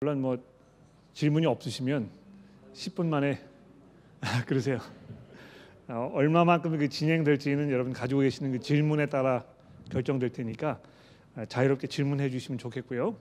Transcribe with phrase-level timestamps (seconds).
[0.00, 0.36] 물론 뭐
[1.14, 2.10] 질문이 없으시면
[2.74, 3.40] 10분 만에
[4.46, 4.78] 그러세요.
[5.88, 9.42] 어, 얼마만큼 그 진행될지는 여러분 가지고 계시는 그 질문에 따라
[9.90, 10.78] 결정될 테니까
[11.34, 13.16] 아, 자유롭게 질문해 주시면 좋겠고요.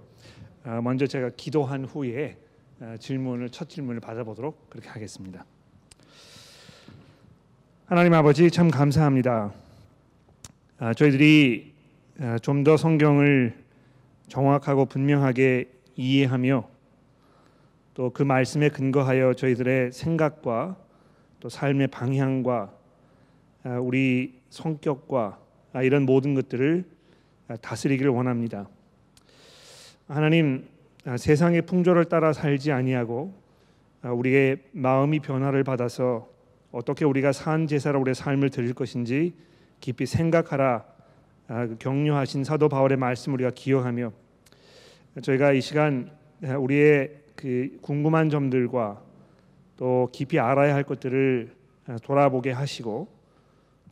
[0.66, 2.38] 아, 먼저 제가 기도한 후에
[2.82, 5.46] 아, 질문을 첫 질문을 받아보도록 그렇게 하겠습니다.
[7.86, 9.54] 하나님 아버지 참 감사합니다.
[10.98, 11.74] 저희들이
[12.42, 13.64] 좀 더 성경을
[14.28, 16.76] 정확하고 분명하게 이해하며
[17.96, 20.76] 또 그 말씀에 근거하여 저희들의 생각과
[21.40, 22.74] 또 삶의 방향과
[23.64, 25.40] 아, 우리 성격과
[25.74, 26.84] 아, 이런 모든 것들을
[27.48, 28.68] 아, 다스리기를 원합니다.
[30.08, 30.68] 하나님
[31.18, 33.34] 세상의 풍조를 따라 살지 아니하고
[34.04, 36.28] 우리의 마음이 변화를 받아서
[36.72, 39.34] 어떻게 우리가 산 제사로 우리의 삶을 드릴 것인지
[39.80, 40.86] 깊이 생각하라
[41.48, 44.12] 그 격려하신 사도 바울의 말씀 우리가 기억하며
[45.22, 46.12] 저희가 이 시간
[46.42, 49.02] 우리의 그 궁금한 점들과
[49.78, 51.54] 또 깊이 알아야 할 것들을
[52.04, 53.08] 돌아보게 하시고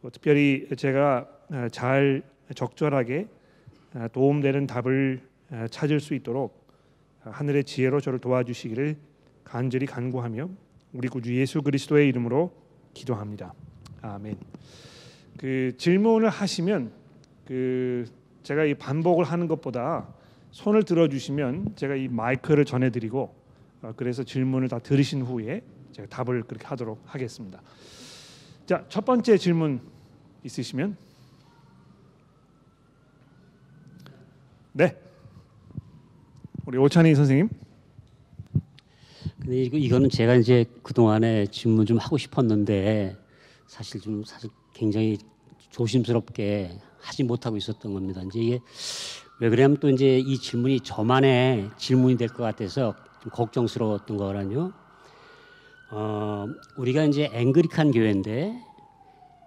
[0.02, 1.28] 또 특별히 제가
[1.72, 3.28] 잘 적절하게
[4.11, 5.22] 도움되는 답을
[5.70, 6.67] 찾을 수 있도록
[7.22, 8.98] 하늘의 지혜로 저를 도와주시기를
[9.45, 10.50] 간절히 간구하며
[10.94, 12.52] 우리 구주 예수 그리스도의 이름으로
[12.94, 13.53] 기도합니다.
[14.02, 14.38] 아멘.
[15.38, 16.92] 그 질문을 하시면
[17.45, 18.05] 그
[18.44, 20.08] 제가 이 반복을 하는 것보다
[20.54, 23.36] 손을 들어주시면 제가 이 마이크를 전해드리고
[23.82, 27.62] 어, 그래서 질문을 다 들으신 후에 제가 답을 그렇게 하도록 하겠습니다.
[28.68, 29.82] 자, 첫 번째 질문
[30.44, 30.95] 있으시면
[34.73, 34.95] 네,
[36.66, 37.50] 우리 오찬희 선생님.
[39.40, 43.17] 근데 이거 이거는 제가 이제 그 동안에 질문 좀 하고 싶었는데
[43.67, 45.17] 사실 좀 사실 굉장히
[45.72, 48.22] 조심스럽게 하지 못하고 있었던 겁니다.
[48.22, 48.60] 이제 이게
[49.39, 54.73] 왜 그러냐면 또 이제 이 질문이 저만의 질문이 될 것 같아서 좀 걱정스러웠던 거라뇨.
[55.89, 58.59] 어, 우리가 이제 앵그리칸 교회인데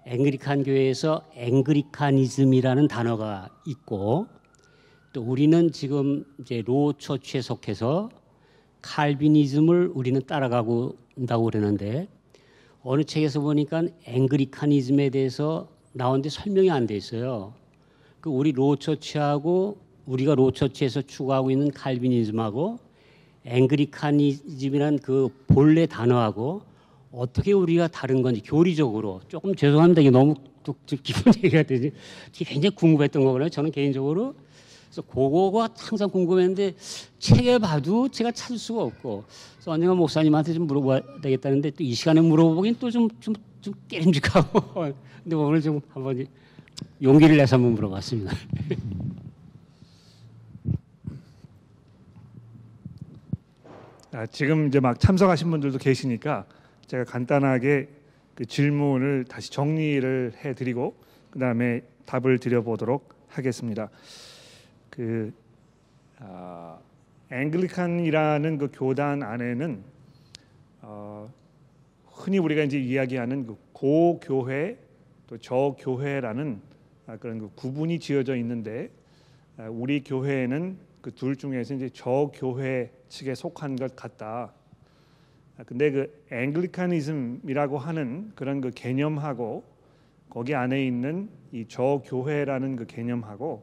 [0.04, 4.28] 앵그리칸 교회에서 앵그리카니즘이라는 단어가 있고
[5.12, 8.10] 또 우리는 지금 이제 로 처치에 속해서
[8.82, 12.08] 칼비니즘을 우리는 따라가고 있다고 그러는데
[12.82, 17.54] 어느 책에서 보니까 앵그리카니즘에 대해서 나온데 설명이 안 돼 있어요.
[18.26, 19.76] 그 우리 로처치하고
[20.06, 22.76] 우리가 로처치에서 추구하고 있는 칼비니즘하고
[23.44, 26.62] 앵그리카니즘이란 그 본래 단어하고
[27.12, 30.00] 어떻게 우리가 다른 건지 교리적으로 조금 죄송합니다.
[30.00, 30.34] 이게 너무
[31.04, 31.92] 기분 얘기가 되지.
[32.32, 33.48] 굉장히 궁금했던 거거든요.
[33.48, 34.34] 저는 개인적으로.
[34.86, 36.74] 그래서 그거가 항상 궁금했는데
[37.20, 39.22] 책에 봐도 제가 찾을 수가 없고
[39.54, 44.92] 그래서 언젠가 목사님한테 좀 물어봐야 되겠다는데 또 이 시간에 물어보긴 또 좀 좀 좀 깨림직하고
[45.22, 46.26] 근데 오늘 좀 한번
[47.02, 48.32] 용기를 내서 한번 물어봤습니다.
[54.12, 56.46] 아, 지금 이제 막 참석하신 분들도 계시니까
[56.86, 57.88] 제가 간단하게
[58.34, 60.96] 그 질문을 다시 정리를 해드리고
[61.30, 63.90] 그 다음에 답을 드려보도록 하겠습니다.
[64.88, 65.34] 그
[66.18, 66.78] 아,
[67.30, 69.82] 앵글리칸이라는 그 교단 안에는
[70.82, 71.30] 어,
[72.06, 74.78] 흔히 우리가 이제 이야기하는 그 고교회
[75.26, 76.60] 또 저 교회라는
[77.06, 78.90] 아, 그런 그 구분이 지어져 있는데
[79.56, 84.52] 아, 우리 교회는 그 둘 중에서 이제 저 교회 측에 속한 것 같다.
[85.56, 89.62] 아, 근데 그 앵글리카니즘이라고 하는 그런 그 개념하고
[90.28, 93.62] 거기 안에 있는 이 저 교회라는 그 개념하고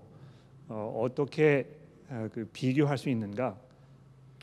[0.69, 1.67] 어, 어떻게
[2.31, 3.57] 그 비교할 수 있는가?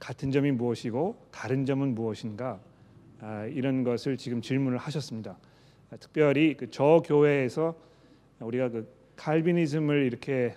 [0.01, 2.61] 같은 점이 무엇이고 다른 점은 무엇인가?
[3.53, 5.39] 이런 것을 지금 질문을 하셨습니다.
[5.99, 7.75] 특별히 그 저 교회에서
[8.41, 10.55] 우리가 그 칼비니즘을 이렇게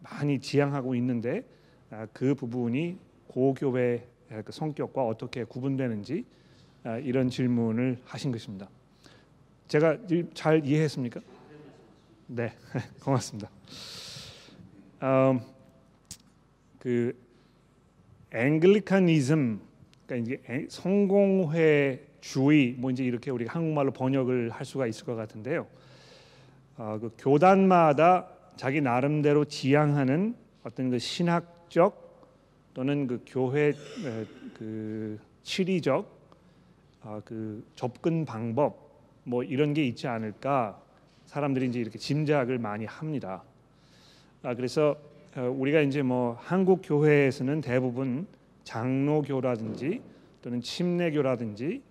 [0.00, 1.44] 많이 지향하고 있는데
[2.12, 4.06] 그 부분이 고교회
[4.44, 6.24] 그 성격과 어떻게 구분되는지
[7.02, 8.68] 이런 질문을 하신 것입니다.
[9.68, 9.98] 제가
[10.34, 11.20] 잘 이해했습니까?
[12.28, 12.52] 네,
[13.02, 13.50] 고맙습니다.
[15.02, 15.40] 음,
[16.78, 17.16] 그
[18.32, 19.60] 앵글리카니즘,
[20.06, 25.66] 그러니까 이제 성공회 주의 뭐 이제 이렇게 우리가 한국말로 번역을 할 수가 있을 것 같은데요.
[26.76, 30.34] 어, 그 교단마다 자기 나름대로 지향하는
[30.64, 32.10] 어떤 그 신학적
[32.74, 33.72] 또는 그 교회
[34.54, 36.20] 그 치리적
[37.02, 38.90] 어, 그 접근 방법
[39.24, 40.80] 뭐 이런 게 있지 않을까
[41.26, 43.42] 사람들이 이제 이렇게 짐작을 많이 합니다.
[44.42, 44.96] 아, 그래서
[45.36, 48.26] 어, 우리가 이제 뭐 한국 교회에서는 대부분
[48.64, 50.02] 장로교라든지
[50.42, 51.89] 또는 침례교라든지 아,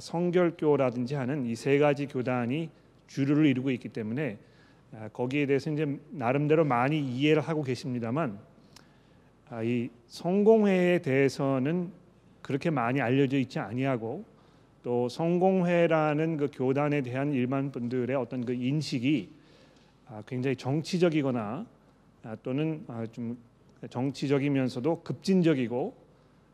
[0.00, 2.70] 성결교라든지 하는 이 세 가지 교단이
[3.06, 4.38] 주류를 이루고 있기 때문에
[4.92, 8.38] 아, 거기에 대해서 이제 나름대로 많이 이해를 하고 계십니다만
[9.48, 11.90] 아, 이 성공회에 대해서는
[12.42, 14.24] 그렇게 많이 알려져 있지 아니하고
[14.82, 19.28] 또 성공회라는 그 교단에 대한 일반 분들의 어떤 그 인식이
[20.08, 21.66] 아, 굉장히 정치적이거나
[22.22, 23.36] 아, 또는 아, 좀
[23.90, 25.94] 정치적이면서도 급진적이고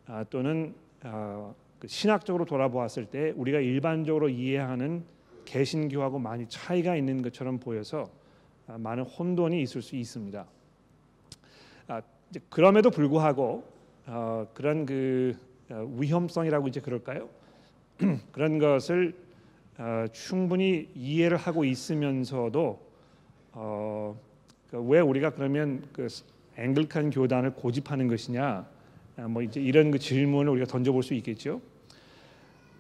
[0.06, 5.05] 아, 또는 아, 그 신학적으로 돌아보았을 때 우리가 일반적으로 이해하는
[5.44, 8.11] 개신교하고 많이 차이가 있는 것처럼 보여서
[8.67, 10.46] 아, 많은 혼돈이 있을 수 있습니다.
[11.88, 12.02] 아,
[12.49, 13.64] 그럼에도 불구하고
[14.06, 15.37] 어, 그런 그
[15.70, 17.29] 어, 위험성이라고 이제 그럴까요?
[18.32, 19.14] 그런 것을
[19.78, 22.81] 어, 충분히 이해를 하고 있으면서도
[23.52, 24.19] 어,
[24.70, 26.06] 그왜 우리가 그러면 그
[26.56, 28.67] 앵글칸 교단을 고집하는 것이냐?
[29.17, 31.61] 아, 뭐 이제 이런 그 질문을 우리가 던져볼 수 있겠죠.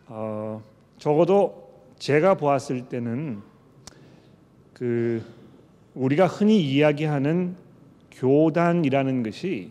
[0.08, 0.62] 어,
[0.98, 3.40] 적어도 제가 보았을 때는
[4.72, 5.22] 그
[5.94, 7.56] 우리가 흔히 이야기하는
[8.10, 9.70] 교단이라는 것이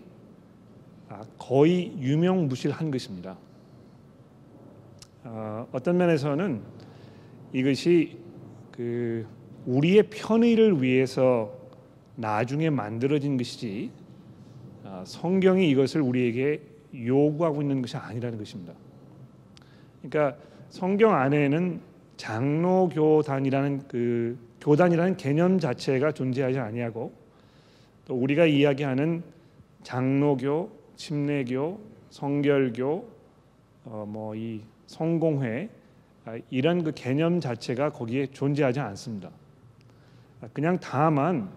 [1.09, 3.37] 아, 거의 유명무실한 것입니다.
[5.23, 6.61] 어, 어떤 면에서는
[7.53, 8.17] 이것이
[8.71, 9.25] 그
[9.65, 11.53] 우리의 편의를 위해서
[12.15, 13.91] 나중에 만들어진 것이지
[14.83, 16.61] 아, 성경이 이것을 우리에게
[16.93, 18.73] 요구하고 있는 것이 아니라는 것입니다.
[20.01, 20.37] 그러니까
[20.69, 21.81] 성경 안에는
[22.17, 27.13] 장로 교단이라는 그 교단이라는 개념 자체가 존재하지 아니하고
[28.05, 29.23] 또 우리가 이야기하는
[29.83, 33.09] 장로교, 침례교, 성결교,
[33.85, 34.61] 어, 뭐 이
[34.91, 35.69] 성공회
[36.25, 39.29] 아, 이런 그 개념 자체가 거기에 존재하지 않습니다.
[40.41, 41.49] 아, 그냥 다만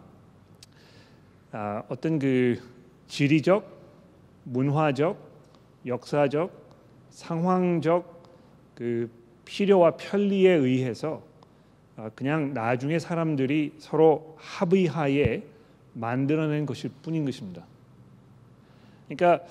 [1.51, 2.61] 아, 어떤 그
[3.09, 3.69] 지리적,
[4.45, 5.19] 문화적,
[5.85, 6.51] 역사적,
[7.11, 8.14] 상황적
[8.75, 9.11] 그
[9.45, 11.23] 필요와 편리에 의해서
[11.97, 15.43] 아, 그냥 나중에 사람들이 서로 합의하에
[15.93, 17.65] 만들어낸 것일 뿐인 것입니다.
[19.09, 19.45] 그러니까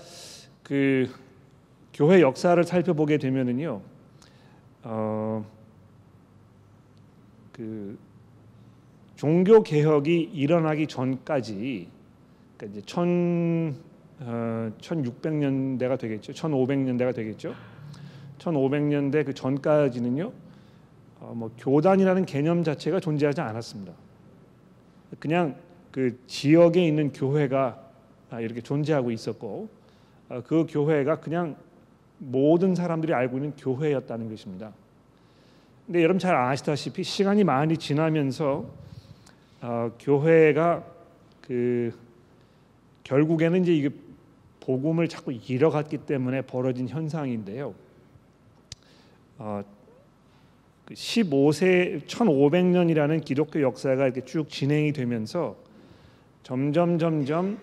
[0.62, 1.10] 그
[1.94, 3.82] 교회 역사를 살펴보게 되면은요,
[4.84, 5.46] 어,
[7.54, 7.98] 그
[9.16, 11.88] 종교 개혁이 일어나기 전까지
[12.58, 13.76] 그러니까 이제 천
[14.20, 16.34] 어, 1600년대가 되겠죠.
[16.34, 17.56] 1500년대가 되겠죠.
[18.44, 20.32] 1500년대 그 전까지는요.
[21.20, 23.94] 어, 뭐 교단이라는 개념 자체가 존재하지 않았습니다.
[25.20, 25.56] 그냥
[25.92, 27.80] 그 지역에 있는 교회가
[28.30, 29.70] 아, 이렇게 존재하고 있었고
[30.30, 31.56] 어, 그 교회가 그냥
[32.18, 34.74] 모든 사람들이 알고 있는 교회였다는 것입니다.
[35.86, 38.66] 근데 여러분 잘 아시다시피 시간이 많이 지나면서
[39.62, 40.84] 어, 교회가
[41.42, 41.94] 그
[43.04, 43.90] 결국에는 이제 이게
[44.62, 47.76] 복음을 자꾸 잃어갔기 때문에 벌어진 현상인데요.
[49.38, 49.64] 어,
[50.86, 55.56] 그 15세 1500년이라는 기독교 역사가 이렇게 쭉 진행이 되면서
[56.44, 57.58] 점점 점점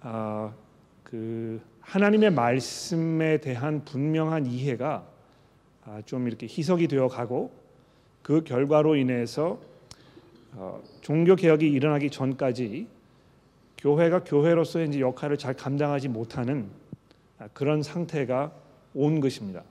[0.00, 0.52] 아,
[1.02, 5.06] 그 하나님의 말씀에 대한 분명한 이해가
[5.84, 7.52] 아, 좀 이렇게 희석이 되어 가고
[8.22, 9.60] 그 결과로 인해서
[10.52, 12.88] 어, 종교 개혁이 일어나기 전까지
[13.78, 16.68] 교회가 교회로서의 이제 역할을 잘 감당하지 못하는
[17.38, 18.52] 아, 그런 상태가
[18.94, 19.62] 온 것입니다.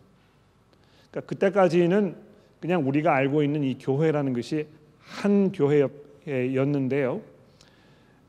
[1.13, 2.15] 그러니까 그때까지는
[2.59, 4.65] 그냥 우리가 알고 있는 이 교회라는 것이
[4.99, 7.21] 한 교회였는데요.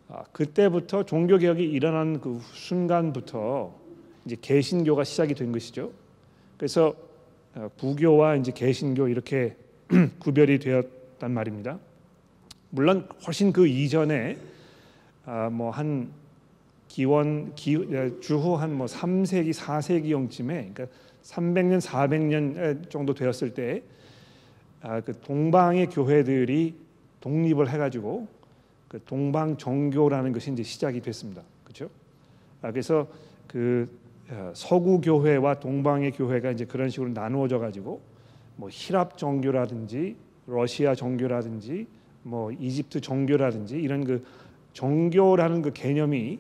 [0.09, 3.75] 아, 그때부터 종교 개혁이 일어난 그 순간부터
[4.27, 5.93] 이제 개신교가 시작이 된 것이죠.
[6.59, 6.95] 그래서
[7.55, 9.56] 어, 부교와 이제 개신교 이렇게
[10.19, 11.79] 구별이 되었단 말입니다.
[12.70, 14.37] 물론 훨씬 그 이전에
[15.25, 16.11] 아, 뭐한
[16.89, 17.79] 기원 기,
[18.20, 20.87] 주후 한 뭐 3세기 4세기경쯤에 그러니까
[21.25, 23.83] 300년 400년 정도 되었을 때
[24.81, 26.75] 아, 그 동방의 교회들이
[27.21, 28.29] 독립을 해가지고
[28.89, 31.43] 그 동방 정교라는 것이 이제 시작이 됐습니다.
[31.65, 31.89] 그렇죠?
[32.61, 33.09] 아, 그래서
[33.47, 33.89] 그
[34.29, 38.01] 어, 서구 교회와 동방의 교회가 이제 그런 식으로 나누어져 가지고
[38.57, 40.17] 뭐 히랍 정교라든지
[40.47, 41.87] 러시아 정교라든지
[42.23, 44.25] 뭐 이집트 정교라든지 이런 그
[44.75, 46.39] 정교라는 그 개념이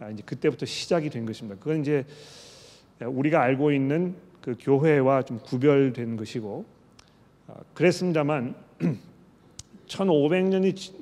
[0.00, 1.58] 아, 이제 그때부터 시작이 된 것입니다.
[1.58, 2.04] 그건 이제
[3.00, 6.64] 우리가 알고 있는 그 교회와 좀 구별된 것이고
[7.48, 8.54] 아, 그랬습니다만
[9.86, 10.94] 1500년이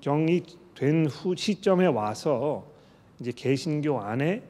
[0.00, 0.42] 경이
[0.74, 2.66] 된 후 시점에 와서
[3.20, 4.42] 이제 개신교 안에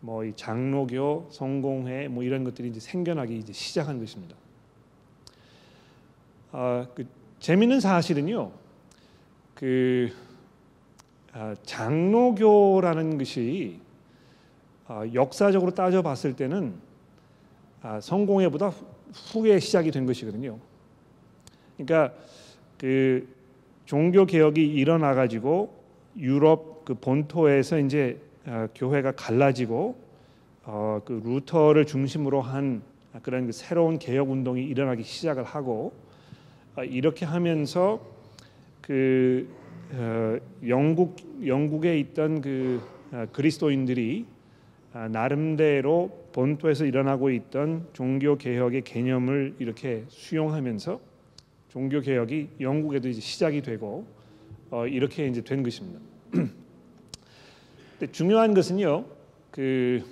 [0.00, 4.36] 뭐 이 장로교, 성공회 뭐 이런 것들이 이제 생겨나기 이제 시작한 것입니다.
[6.52, 7.06] 아, 그
[7.40, 8.52] 재미있는 사실은요.
[9.54, 10.10] 그
[11.32, 13.85] 아, 장로교라는 것이 아,
[15.14, 16.74] 역사적으로 따져봤을 때는
[17.82, 18.72] 아, 성공회보다
[19.32, 20.58] 후에 시작이 된 것이거든요.
[21.76, 22.14] 그러니까
[22.78, 23.28] 그
[23.84, 25.74] 종교 개혁이 일어나 가지고
[26.16, 29.96] 유럽 그 본토에서 이제 어, 교회가 갈라지고
[30.64, 32.82] 어, 그 루터를 중심으로 한
[33.22, 35.92] 그런 그 새로운 개혁 운동이 일어나기 시작을 하고
[36.76, 38.00] 어, 이렇게 하면서
[38.80, 39.48] 그
[39.92, 42.80] 어, 영국 영국에 있던 그
[43.12, 44.35] 어, 그리스도인들이 아,
[45.10, 51.00] 나름대로 본토에서 일어나고 있던 종교 개혁의 개념을 이렇게 수용하면서
[51.68, 54.06] 종교 개혁이 영국에도 이제 시작이 되고
[54.70, 56.00] 어, 이렇게 이제 된 것입니다.
[56.32, 59.04] 근데 중요한 것은요,
[59.50, 60.02] 그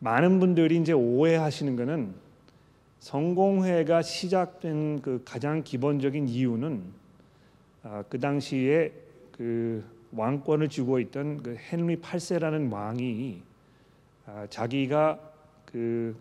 [0.00, 2.14] 많은 분들이 이제 오해하시는 것은
[3.00, 6.82] 성공회가 시작된 그 가장 기본적인 이유는
[7.84, 8.92] 아, 그 당시에
[9.32, 13.47] 그 왕권을 쥐고 있던 그 헨리 8세라는 왕이 아,
[14.50, 15.18] 자기가
[15.64, 16.16] 그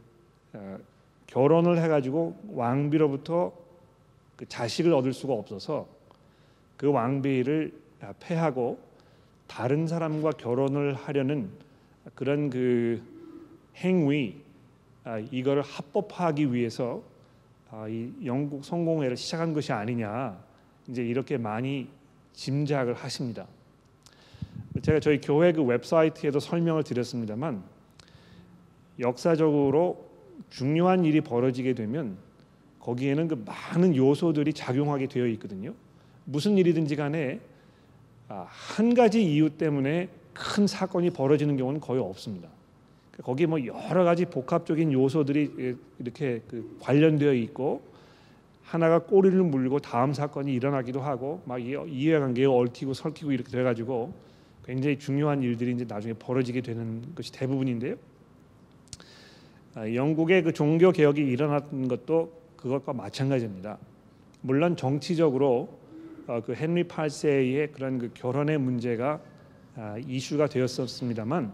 [0.53, 0.77] 아,
[1.27, 3.51] 결혼을 해가지고 왕비로부터
[4.35, 5.87] 그 자식을 얻을 수가 없어서
[6.77, 8.79] 그 왕비를 아, 패하고
[9.47, 11.49] 다른 사람과 결혼을 하려는
[12.15, 13.01] 그런 그
[13.77, 14.35] 행위
[15.03, 17.01] 아, 이거를 합법화하기 위해서
[17.69, 20.37] 아, 이 영국 성공회를 시작한 것이 아니냐
[20.87, 21.89] 이제 이렇게 많이
[22.33, 23.47] 짐작을 하십니다.
[24.81, 27.63] 제가 저희 교회 그 웹사이트에도 설명을 드렸습니다만
[28.99, 30.05] 역사적으로
[30.49, 32.17] 중요한 일이 벌어지게 되면
[32.79, 35.73] 거기에는 그 많은 요소들이 작용하게 되어 있거든요.
[36.25, 37.39] 무슨 일이든지 간에
[38.29, 42.49] 아, 한 가지 이유 때문에 큰 사건이 벌어지는 경우는 거의 없습니다.
[43.23, 47.81] 거기 뭐 여러 가지 복합적인 요소들이 이렇게 그 관련되어 있고
[48.63, 54.13] 하나가 꼬리를 물고 다음 사건이 일어나기도 하고 막 이해관계가 얽히고 설키고 이렇게 돼가지고
[54.65, 57.95] 굉장히 중요한 일들이 이제 나중에 벌어지게 되는 것이 대부분인데요.
[59.77, 63.77] 아, 영국의 그 종교 개혁이 일어났던 것도 그것과 마찬가지입니다.
[64.41, 65.69] 물론 정치적으로
[66.25, 69.21] 어, 그 헨리 8세의 그런 그 결혼의 문제가
[69.75, 71.53] 아, 이슈가 되었었습니다만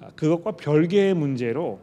[0.00, 1.80] 아, 그것과 별개의 문제로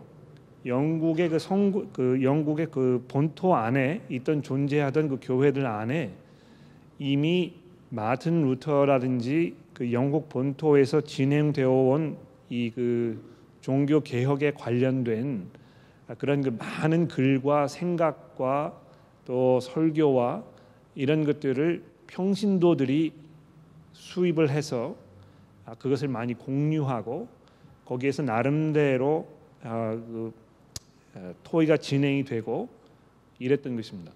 [0.65, 6.11] 영국의 그 성, 그 영국의 그 본토 안에 있던 존재하던 그 교회들 안에
[6.97, 7.53] 이미
[7.89, 13.32] 마틴 루터라든지 그 영국 본토에서 진행되어 온 이 그
[13.63, 15.47] 종교 개혁에 관련된
[16.17, 18.77] 그런 그 많은 글과 생각과
[19.25, 20.43] 또 설교와
[20.95, 23.13] 이런 것들을 평신도들이
[23.93, 24.97] 수입을 해서
[25.65, 27.29] 아, 그것을 많이 공유하고
[27.85, 29.29] 거기에서 나름대로
[29.63, 30.33] 아, 그
[31.43, 32.67] 토의가 진행이 되고
[33.39, 34.11] 이랬던 것입니다.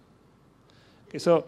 [1.07, 1.47] 그래서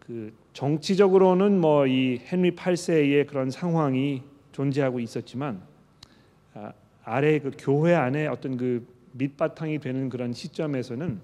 [0.00, 5.62] 그 정치적으로는 뭐 이 헨리 8세의 그런 상황이 존재하고 있었지만
[7.04, 11.20] 아, 아래 그 교회 안에 어떤 그 밑바탕이 되는 그런 시점에서는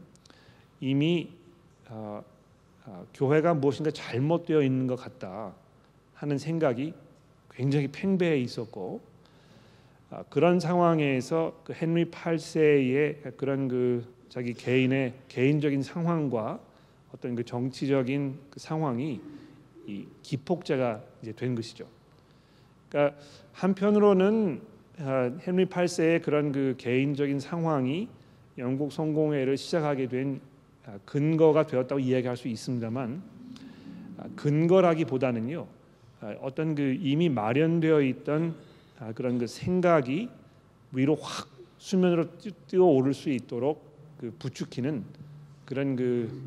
[0.81, 1.31] 이미
[1.89, 2.23] 어,
[2.85, 5.55] 어, 교회가 무엇인가 잘못되어 있는 것 같다
[6.15, 6.95] 하는 생각이
[7.51, 9.01] 굉장히 팽배해 있었고
[10.11, 16.61] 어, 그런 상황에서 그 헨리 8세의 그런 그 자기 개인의 개인적인 상황과
[17.15, 19.21] 어떤 그 정치적인 그 상황이
[19.87, 21.87] 이 기폭제가 이제 된 것이죠.
[22.89, 23.17] 그러니까
[23.53, 28.09] 한편으로는 어, 헨리 8세의 그런 그 개인적인 상황이
[28.57, 30.41] 영국 성공회를 시작하게 된
[30.87, 33.23] 아, 근거가 되었다고 이야기할 수 있습니다만
[34.17, 35.67] 아, 근거라기보다는요
[36.21, 38.55] 아, 어떤 그 이미 마련되어 있던
[39.15, 40.31] 그런 그 생각이
[40.93, 42.27] 위로 확 수면으로
[42.67, 43.85] 뛰어 오를 수 있도록
[44.17, 45.05] 그 부추기는
[45.67, 46.41] 그런 그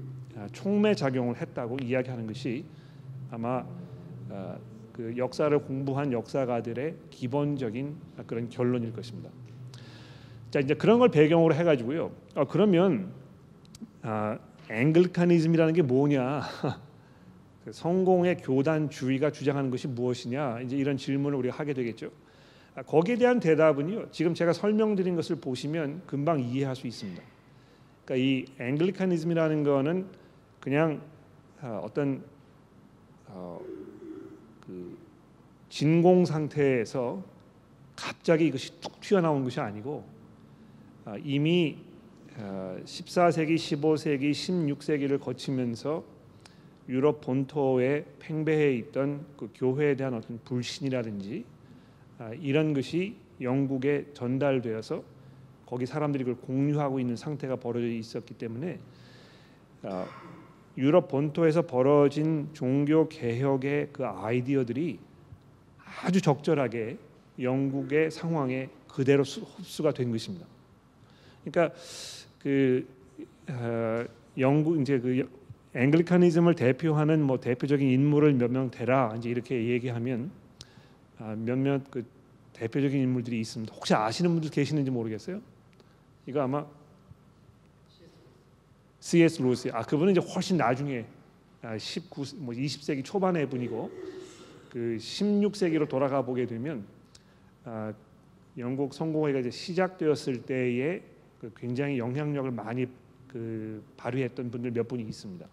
[0.52, 2.66] 촉매 작용을 했다고 이야기하는 것이
[3.30, 3.64] 아마
[5.00, 7.96] 그 역사를 공부한 역사가들의 기본적인
[8.28, 9.30] 그런 결론일 것입니다.
[10.52, 12.12] 자 이제 그런 걸 배경으로 해가지고요.
[12.36, 13.14] 아, 그러면
[14.02, 14.38] 아,
[14.70, 16.42] Anglicanism이라는 게 뭐냐?
[17.64, 20.60] 그 성공회 교단주의가 주장하는 것이 무엇이냐?
[20.66, 22.12] 이제 이런 질문을 우리가 하게 되겠죠.
[22.76, 24.12] 아, 거기에 대한 대답은요.
[24.12, 27.24] 지금 제가 설명드린 것을 보시면 금방 이해할 수 있습니다.
[28.04, 30.08] 그러니까 이 Anglicanism이라는 거는
[30.60, 31.00] 그냥
[31.62, 32.22] 아, 어떤
[33.28, 33.62] 어,
[34.70, 34.96] 그
[35.70, 37.24] 진공 상태에서
[37.96, 40.04] 갑자기 이것이 툭 튀어나온 것이 아니고
[41.06, 41.78] 아, 이미
[42.86, 46.04] 14세기, 15세기, 16세기를 거치면서
[46.88, 51.46] 유럽 본토에 팽배해 있던 그 교회에 대한 어떤 불신이라든지
[52.20, 55.04] 아, 이런 것이 영국에 전달되어서
[55.66, 58.80] 거기 사람들이 그걸 공유하고 있는 상태가 벌어져 있었기 때문에
[59.84, 60.06] 아,
[60.80, 64.98] 유럽 본토에서 벌어진 종교 개혁의 그 아이디어들이
[66.02, 66.98] 아주 적절하게
[67.40, 70.48] 영국의 상황에 그대로 흡수가 된 것입니다.
[71.44, 71.76] 그러니까
[72.42, 72.88] 그
[73.50, 74.06] 어,
[74.38, 75.30] 영국 이제 그
[75.76, 80.32] 앵글리카니즘을 대표하는 뭐 대표적인 인물을 몇 명 대라 이제 이렇게 얘기하면
[81.18, 82.06] 아, 몇몇 그
[82.54, 83.74] 대표적인 인물들이 있습니다.
[83.76, 85.42] 혹시 아시는 분들 계시는지 모르겠어요.
[86.26, 86.66] 이거 아마
[89.00, 89.42] C.S.
[89.42, 89.70] 루이스.
[89.74, 91.06] 아 그분은 이제 훨씬 나중에
[91.62, 93.92] 아, 19, 뭐 20세기 초반의 분이고
[94.70, 96.86] 그 16세기로 돌아가 보게 되면
[97.66, 97.94] 아,
[98.58, 101.02] 영국 성공회가 이제 시작되었을 때에
[101.40, 102.88] 그 굉장히 영향력을 많이
[103.28, 105.46] 그 발휘했던 분들 몇 분이 있습니다.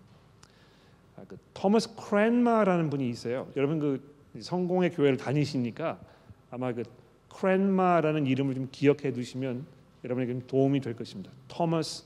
[1.17, 3.49] 아, 그 토머스 크랜마라는 분이 있어요.
[3.57, 5.99] 여러분 그 성공의 교회를 다니시니까
[6.51, 6.83] 아마 그
[7.29, 9.67] 크랜마라는 이름을 좀 기억해 두시면
[10.05, 11.31] 여러분에게 좀 도움이 될 것입니다.
[11.49, 12.05] 토머스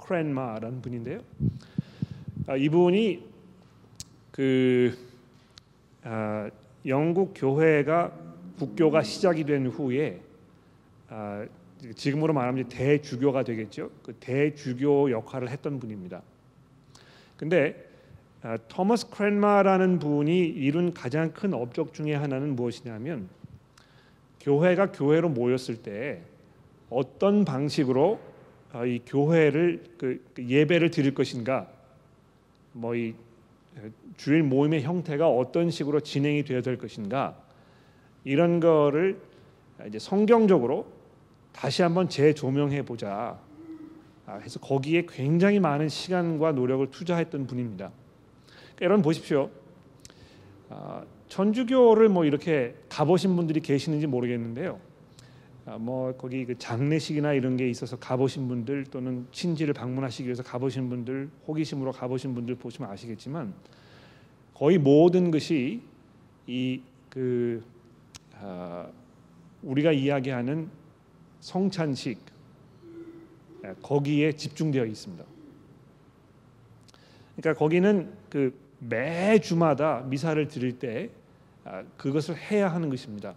[0.00, 1.20] 크랜마라는 분인데요.
[2.46, 3.22] 아, 이분이
[4.32, 4.96] 그
[6.02, 6.50] 아,
[6.86, 8.12] 영국 교회가
[8.58, 10.20] 국교가 시작이 된 후에
[11.08, 11.46] 아,
[11.94, 13.90] 지금으로 말하면 대주교가 되겠죠.
[14.02, 16.22] 그 대주교 역할을 했던 분입니다.
[17.36, 17.88] 근데
[18.42, 23.28] 아, 토머스 크랜마라는 분이 이룬 가장 큰 업적 중에 하나는 무엇이냐면
[24.40, 26.22] 교회가 교회로 모였을 때
[26.88, 28.29] 어떤 방식으로 아,
[28.86, 31.68] 이 교회를 그, 그 예배를 드릴 것인가,
[32.72, 33.14] 뭐 이
[34.16, 37.36] 주일 모임의 형태가 어떤 식으로 진행이 되어야 될 것인가
[38.24, 39.20] 이런 거를
[39.86, 40.86] 이제 성경적으로
[41.52, 43.38] 다시 한번 재조명해 보자
[44.26, 47.90] 아, 해서 거기에 굉장히 많은 시간과 노력을 투자했던 분입니다.
[48.76, 49.50] 그러니까 여러분 보십시오.
[50.68, 54.78] 아, 천주교를 뭐 이렇게 가보신 분들이 계시는지 모르겠는데요.
[55.70, 60.88] 아, 뭐 거기 그 장례식이나 이런 게 있어서 가보신 분들 또는 친지를 방문하시기 위해서 가보신
[60.88, 63.54] 분들 호기심으로 가보신 분들 보시면 아시겠지만
[64.52, 65.80] 거의 모든 것이
[66.48, 67.62] 이그
[68.40, 68.88] 아,
[69.62, 70.68] 우리가 이야기하는
[71.38, 72.18] 성찬식
[73.62, 75.24] 아, 거기에 집중되어 있습니다.
[77.36, 81.10] 그러니까 거기는 그 매주마다 미사를 드릴 때
[81.62, 83.36] 아, 그것을 해야 하는 것입니다.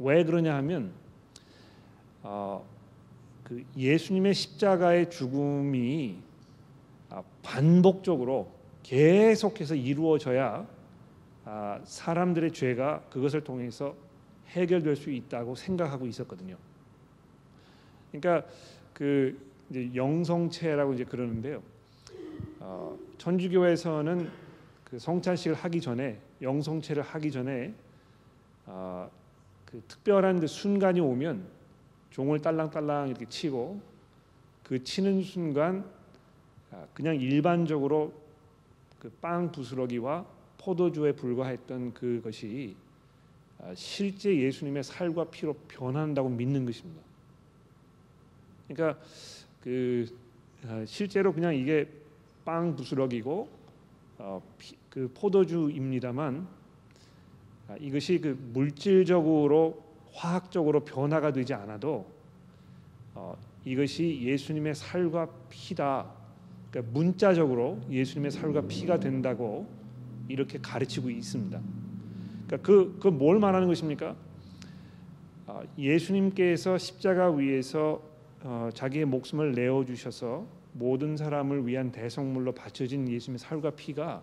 [0.00, 0.90] 왜 그러냐 하면
[2.30, 2.62] 어,
[3.42, 6.18] 그 예수님의 십자가의 죽음이
[7.08, 10.66] 아, 반복적으로 계속해서 이루어져야
[11.46, 13.96] 아, 사람들의 죄가 그것을 통해서
[14.48, 16.58] 해결될 수 있다고 생각하고 있었거든요.
[18.12, 18.46] 그러니까
[18.92, 19.38] 그
[19.70, 21.62] 이제 영성체라고 이제 그러는데요.
[22.60, 24.30] 어, 천주교에서는
[24.84, 27.72] 그 성찬식을 하기 전에 영성체를 하기 전에
[28.66, 29.10] 어,
[29.64, 31.57] 그 특별한 그 순간이 오면
[32.10, 33.80] 종을 딸랑딸랑 이렇게 치고
[34.62, 35.88] 그 치는 순간
[36.70, 38.12] 아, 그냥 일반적으로
[38.98, 40.26] 그 빵 부스러기와
[40.58, 42.74] 포도주에 불과했던 그것이
[43.60, 47.00] 아, 실제 예수님의 살과 피로 변한다고 믿는 것입니다.
[48.66, 49.00] 그러니까
[49.62, 50.06] 그
[50.66, 51.88] 아, 실제로 그냥 이게
[52.44, 53.48] 빵 부스러기고
[54.18, 56.46] 어, 피, 그 포도주입니다만
[57.68, 62.06] 아, 이것이 그 물질적으로 화학적으로 변화가 되지 않아도
[63.14, 66.06] 어, 이것이 예수님의 살과 피다.
[66.70, 69.66] 그러니까 문자적으로 예수님의 살과 피가 된다고
[70.28, 71.60] 이렇게 가르치고 있습니다.
[72.46, 74.14] 그러니까 그 그 뭘 말하는 것입니까?
[75.46, 78.02] 어, 예수님께서 십자가 위에서
[78.42, 84.22] 어, 자기의 목숨을 내어 주셔서 모든 사람을 위한 대성물로 바쳐진 예수님의 살과 피가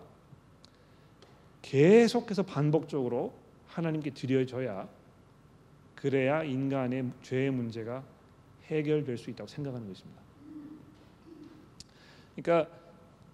[1.62, 3.32] 계속해서 반복적으로
[3.66, 4.88] 하나님께 드려져야
[5.96, 8.04] 그래야 인간의 죄의 문제가
[8.66, 10.20] 해결될 수 있다고 생각하는 것입니다.
[12.36, 12.70] 그러니까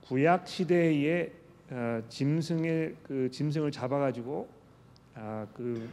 [0.02, 1.32] 구약 시대에
[1.70, 4.48] 어, 짐승의 그 짐승을 잡아가지고
[5.14, 5.88] 아, 그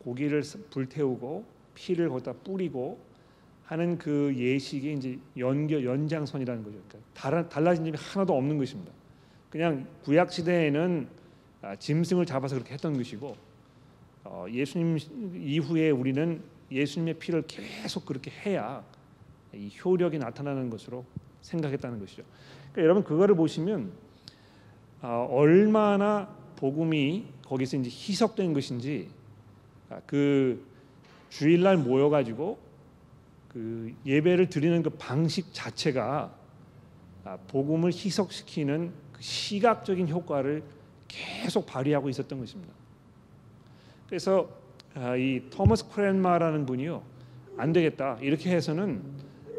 [0.00, 1.44] 고기를 불태우고
[1.74, 2.98] 피를 거기다 뿌리고
[3.64, 6.78] 하는 그 예식이 이제 연결 연장선이라는 거죠.
[6.88, 8.92] 그러니까 달라진 점이 하나도 없는 것입니다.
[9.50, 11.08] 그냥 구약 시대에는
[11.62, 13.47] 아, 짐승을 잡아서 그렇게 했던 것이고 어,
[14.50, 14.98] 예수님
[15.36, 18.84] 이후에 우리는 예수님의 피를 계속 그렇게 해야
[19.54, 21.04] 이 효력이 나타나는 것으로
[21.42, 22.22] 생각했다는 것이죠.
[22.72, 23.90] 그러니까 여러분 그거를 보시면
[25.00, 29.08] 어, 얼마나 복음이 거기서 이제 희석된 것인지
[29.90, 30.66] 아, 그
[31.30, 32.58] 주일날 모여가지고
[33.48, 36.34] 그 예배를 드리는 그 방식 자체가
[37.24, 40.62] 아, 복음을 희석시키는 그 시각적인 효과를
[41.06, 42.72] 계속 발휘하고 있었던 것입니다.
[44.08, 44.48] 그래서
[44.94, 47.02] 아, 이 토머스 크랜마라는 분이요
[47.56, 49.02] 안 되겠다 이렇게 해서는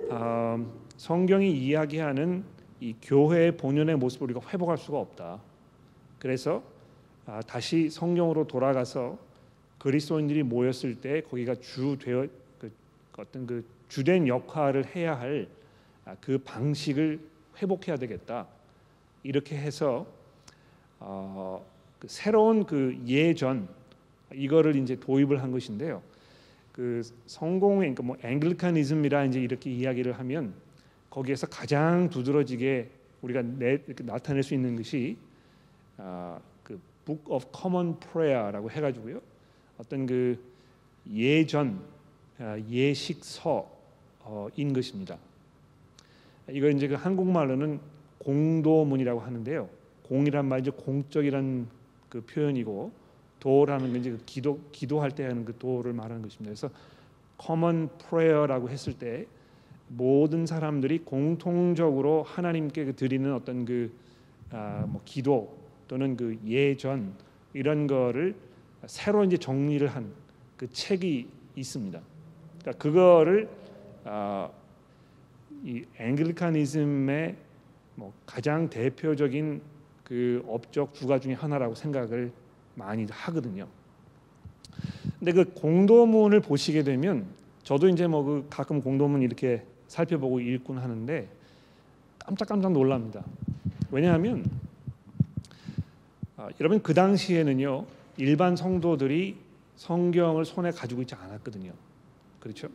[0.10, 0.64] 아,
[0.98, 2.44] 성경이 이야기하는
[2.82, 5.40] 이 교회의 본연의 모습을 우리가 회복할 수가 없다.
[6.18, 6.64] 그래서
[7.26, 9.18] 아, 다시 성경으로 돌아가서
[9.78, 12.28] 그리스도인들이 모였을 때 거기가 주 되어
[12.60, 12.72] 그
[13.18, 15.48] 어떤 그 주된 역할을 해야 할
[16.22, 17.20] 그 방식을
[17.62, 18.48] 회복해야 되겠다.
[19.24, 20.08] 이렇게 해서
[21.00, 21.66] 어,
[22.00, 23.68] 그 새로운 그 예전
[24.34, 26.02] 이거를 이제 도입을 한 것인데요.
[26.72, 30.54] 그 성공의 그러니까 뭐 앵글리카니즘이라 이제 이렇게 이야기를 하면
[31.10, 32.90] 거기에서 가장 두드러지게
[33.22, 35.18] 우리가 내, 나타낼 수 있는 것이
[35.98, 39.20] 아, 그 Book of Common Prayer라고 해가지고요.
[39.78, 40.40] 어떤 그
[41.12, 41.82] 예전
[42.38, 43.54] 아, 예식서인
[44.74, 45.18] 것입니다.
[46.50, 47.80] 이걸 이제 그 한국말로는
[48.20, 49.70] 공도문이라고 하는데요.
[50.04, 51.68] 공이란 말이 공적이란
[52.10, 52.92] 그 표현이고
[53.40, 56.50] 도라는 건 이제 그 기도 기도할 때 하는 그 도를 말하는 것입니다.
[56.50, 56.70] 그래서
[57.42, 59.26] common prayer라고 했을 때
[59.88, 63.92] 모든 사람들이 공통적으로 하나님께 그 드리는 어떤 그
[64.52, 67.14] 아, 뭐 기도 또는 그 예전
[67.54, 68.36] 이런 거를
[68.86, 71.26] 새로 이제 정리를 한 그 책이
[71.56, 72.02] 있습니다.
[72.60, 73.50] 그러니까 그거를
[74.04, 74.50] 아,
[75.64, 77.38] 이 앵글리카니즘의
[77.96, 79.62] 뭐 가장 대표적인
[80.04, 82.34] 그 업적 주가 중에 하나라고 생각을
[82.76, 83.68] 많이 하거든요.
[85.20, 87.26] 근데 그 공도문을 보시게 되면
[87.64, 91.30] 저도 이제 뭐 그 가끔 공도문 이렇게 살펴보고 읽곤 하는데
[92.20, 93.24] 깜짝깜짝 놀랍니다.
[93.92, 94.50] 왜냐하면
[96.38, 97.86] 아, 여러분 그 당시에는요
[98.18, 99.38] 일반 성도들이
[99.76, 101.72] 성경을 손에 가지고 있지 않았거든요.
[102.40, 102.70] 그렇죠?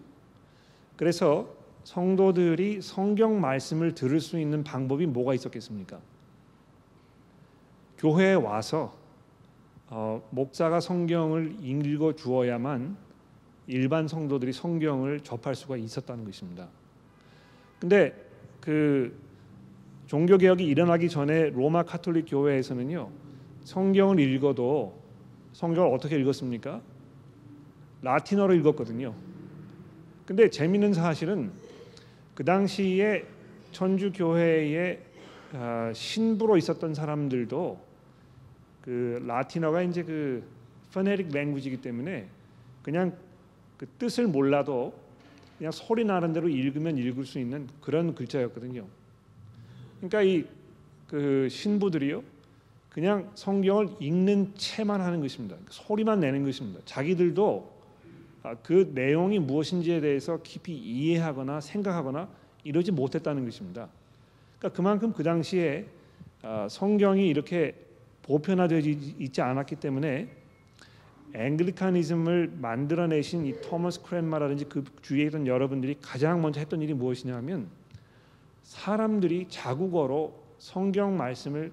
[0.96, 1.48] 그래서
[1.85, 6.00] 성도들이 성경 말씀을 들을 수 있는 방법이 뭐가 있었겠습니까?
[7.98, 8.94] 교회에 와서
[9.96, 12.96] 어, 목사가 성경을 읽어 주어야만
[13.68, 16.66] 일반 성도들이 성경을 접할 수가 있었다는 것입니다.
[17.78, 18.12] 근데
[18.61, 19.16] 그
[20.09, 23.09] 종교 개혁이 일어나기 전에 로마 카톨릭 교회에서는요
[23.62, 24.98] 성경을 읽어도
[25.52, 26.80] 성경을 어떻게 읽었습니까?
[28.02, 29.14] 라틴어로 읽었거든요.
[30.26, 31.52] 근데 재미있는 사실은
[32.35, 33.24] 그 당시에
[33.70, 34.98] 천주 교회의
[35.52, 37.93] 아, 신부로 있었던 사람들도
[38.85, 40.44] 그 라틴어가 이제 그
[40.90, 42.29] phonetic language이기 때문에
[42.83, 43.16] 그냥
[43.79, 44.94] 그 뜻을 몰라도
[45.59, 48.85] 그냥 소리 나는 대로 읽으면 읽을 수 있는 그런 글자였거든요.
[50.01, 50.64] 그러니까 이
[51.14, 52.23] 그 신부들이요
[52.88, 55.57] 그냥 성경을 읽는 채만 하는 것입니다.
[55.68, 56.81] 소리만 내는 것입니다.
[56.85, 57.73] 자기들도
[58.42, 62.29] 아, 그 내용이 무엇인지에 대해서 깊이 이해하거나 생각하거나
[62.64, 63.88] 이러지 못했다는 것입니다.
[64.59, 65.87] 그러니까 그만큼 그 당시에
[66.42, 67.75] 아, 성경이 이렇게
[68.25, 70.29] 보편화되지 있지 않았기 때문에
[71.35, 77.69] 앵글리카니즘을 만들어내신 이 토머스 크랜마라든지 그 주위에 있던 여러분들이 가장 먼저 했던 일이 무엇이냐면
[78.63, 81.73] 사람들이 자국어로 성경 말씀을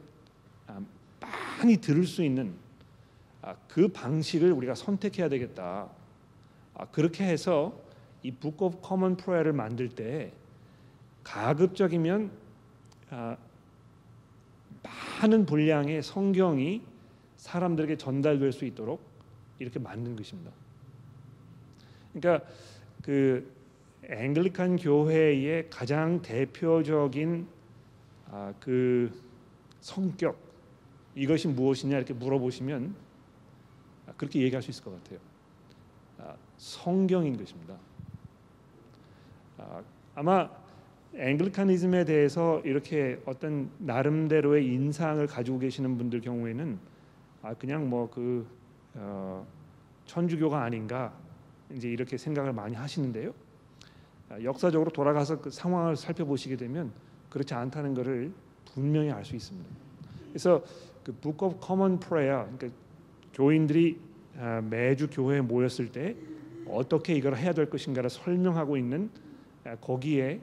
[0.67, 0.81] 아,
[1.19, 2.53] 많이 들을 수 있는
[3.67, 5.89] 그 방식을 우리가 선택해야 되겠다.
[6.73, 7.79] 아, 그렇게 해서
[8.23, 10.31] 이 Book of Common Prayer를 만들 때
[11.23, 12.31] 가급적이면
[13.11, 13.37] 아,
[14.83, 16.81] 많은 분량의 성경이
[17.37, 19.01] 사람들에게 전달될 수 있도록
[19.59, 20.51] 이렇게 만든 것입니다.
[22.13, 22.47] 그러니까
[23.01, 23.51] 그
[24.03, 27.47] 앵글리칸 교회의 가장 대표적인
[28.31, 29.11] 아, 그
[29.81, 30.37] 성격
[31.15, 32.95] 이것이 무엇이냐 이렇게 물어보시면
[34.17, 35.19] 그렇게 얘기할 수 있을 것 같아요.
[36.61, 37.75] 성경인 것입니다.
[39.57, 39.81] 아,
[40.13, 40.47] 아마
[41.13, 46.79] 앵글리카니즘에 대해서 이렇게 어떤 나름대로의 인상을 가지고 계시는 분들 경우에는
[47.41, 48.47] 아 그냥 뭐그
[48.95, 49.45] 어,
[50.05, 51.13] 천주교가 아닌가
[51.73, 53.33] 이제 이렇게 생각을 많이 하시는데요.
[54.29, 56.91] 아, 역사적으로 돌아가서 그 상황을 살펴보시게 되면
[57.29, 58.31] 그렇지 않다는 것을
[58.73, 59.69] 분명히 알 수 있습니다.
[60.29, 60.63] 그래서
[61.03, 62.79] 그 Book of Common Prayer, 그러니까
[63.33, 63.99] 교인들이
[64.37, 66.15] 아, 매주 교회에 모였을 때
[66.67, 69.09] 어떻게 이걸 해야 될 것인가를 설명하고 있는
[69.65, 70.39] 아, 거기에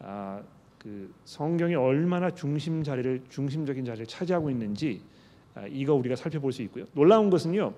[0.00, 0.42] 아,
[0.78, 5.00] 그 성경이 얼마나 중심 자리를 중심적인 자리를 차지하고 있는지
[5.54, 6.86] 아, 이거 우리가 살펴볼 수 있고요.
[6.92, 7.74] 놀라운 것은요.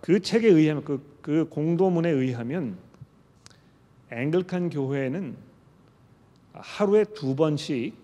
[0.00, 2.76] 그 책에 의하면 그, 그 공도문에 의하면
[4.10, 5.36] 앵글칸 교회는
[6.52, 7.94] 하루에 두 번씩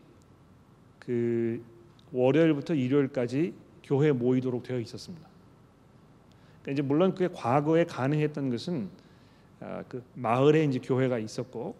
[0.99, 1.62] 그
[2.12, 5.27] 월요일부터 일요일까지 교회에 모이도록 되어 있었습니다.
[6.62, 9.03] 그러니까 이제 물론 그게 과거에 가능했던 것은 아,
[9.88, 11.74] 그 마을에 이제 교회가 있었고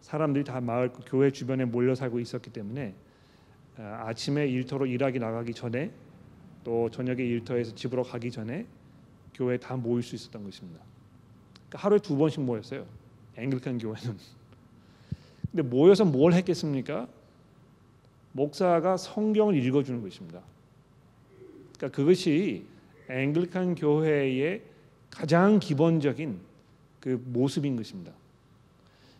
[0.00, 2.94] 사람들이 다 마을 그 교회 주변에 몰려 살고 있었기 때문에
[3.78, 5.90] 아, 아침에 일터로 일하기 나가기 전에
[6.62, 8.66] 또 저녁에 일터에서 집으로 가기 전에
[9.34, 10.80] 교회에 다 모일 수 있었던 것입니다.
[11.68, 12.86] 그러니까 하루에 두 번씩 모였어요.
[13.36, 14.16] 앵글칸 교회는.
[15.50, 17.08] 근데 모여서 뭘 했겠습니까?
[18.32, 20.40] 목사가 성경을 읽어주는 것입니다.
[21.76, 22.66] 그러니까 그것이
[23.08, 24.62] 앵글칸 교회의
[25.10, 26.53] 가장 기본적인
[27.04, 28.12] 그 모습인 것입니다.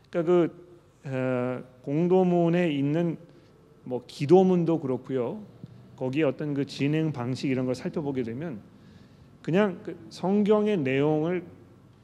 [0.08, 0.64] 그러니까 그
[1.04, 3.18] 어, 공도문에 있는
[3.82, 5.42] 뭐 기도문도 그렇고요.
[5.96, 8.62] 거기에 어떤 그 진행 방식 이런 걸 살펴보게 되면
[9.42, 11.44] 그냥 그 성경의 내용을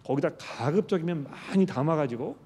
[0.05, 2.37] 거기다 가급적이면 많이 담아가지고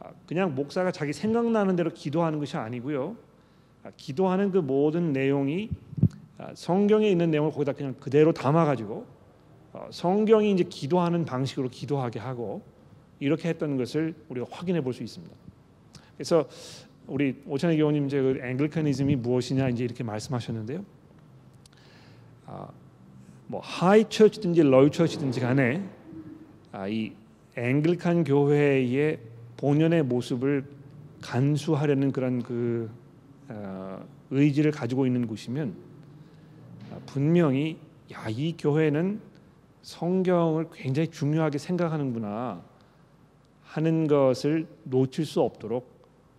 [0.00, 3.14] 아, 그냥 목사가 자기 생각나는 대로 기도하는 것이 아니고요.
[3.84, 5.70] 아, 기도하는 그 모든 내용이
[6.38, 9.17] 아, 성경에 있는 내용을 거기다 그냥 그대로 담아가지고 어,
[9.90, 12.62] 성경이 이제 기도하는 방식으로 기도하게 하고
[13.20, 15.34] 이렇게 했던 것을 우리가 확인해 볼 수 있습니다.
[16.16, 16.48] 그래서
[17.06, 20.84] 우리 오찬의 교우님 이제 그 Anglicanism이 무엇이냐 이제 이렇게 말씀하셨는데요.
[22.46, 22.68] 아,
[23.46, 25.82] 뭐 High Church든지 Low Church든지 간에
[26.72, 27.12] 아, 이
[27.56, 29.18] 앵글칸 교회의
[29.56, 30.64] 본연의 모습을
[31.20, 32.90] 간수하려는 그런 그
[33.48, 35.74] 어, 의지를 가지고 있는 곳이면
[36.92, 37.78] 아, 분명히
[38.12, 39.20] 야 이 교회는
[39.82, 42.62] 성경을 굉장히 중요하게 생각하는구나
[43.64, 45.88] 하는 것을 놓칠 수 없도록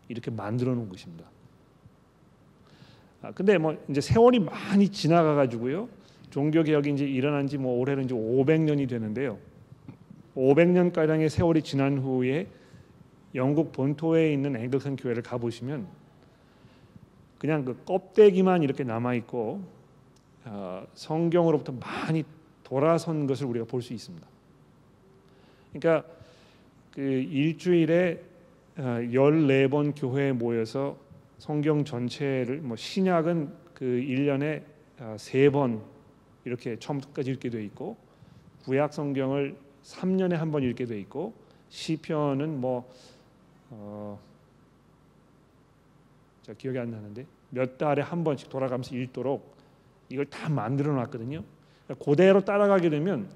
[0.07, 1.25] 이렇게 만들어 놓은 것입니다.
[3.21, 5.89] 아, 근데 뭐 이제 세월이 많이 지나가 가지고요.
[6.29, 9.37] 종교 개혁이 이제 일어난 지 뭐 올해는 이제 500년이 되는데요.
[10.35, 12.47] 500년 가량의 세월이 지난 후에
[13.35, 15.87] 영국 본토에 있는 앵글칸 교회를 가 보시면
[17.37, 19.61] 그냥 그 껍데기만 이렇게 남아 있고
[20.45, 22.23] 어, 성경으로부터 많이
[22.69, 24.27] 돌아선 것을 우리가 볼 수 있습니다.
[25.73, 26.07] 그러니까
[26.93, 28.21] 그 일주일에
[28.77, 30.97] 14번 어, 교회에 모여서
[31.37, 34.63] 성경 전체를 뭐 신약은 그 1년에
[34.99, 35.81] 어, 세번
[36.45, 37.97] 이렇게 처음부터까지 읽게 돼 있고
[38.65, 41.33] 구약 성경을 3년에 한 번 읽게 돼 있고
[41.69, 42.91] 시편은 뭐
[43.71, 44.19] 어,
[46.43, 49.55] 자 기억이 안 나는데 몇 달에 한 번씩 돌아가면서 읽도록
[50.09, 51.43] 이걸 다 만들어 놨거든요.
[51.95, 53.29] 그대로 따라가게 되면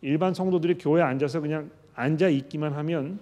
[0.00, 3.20] 일반 성도들이 교회에 앉아서 그냥 앉아 있기만 하면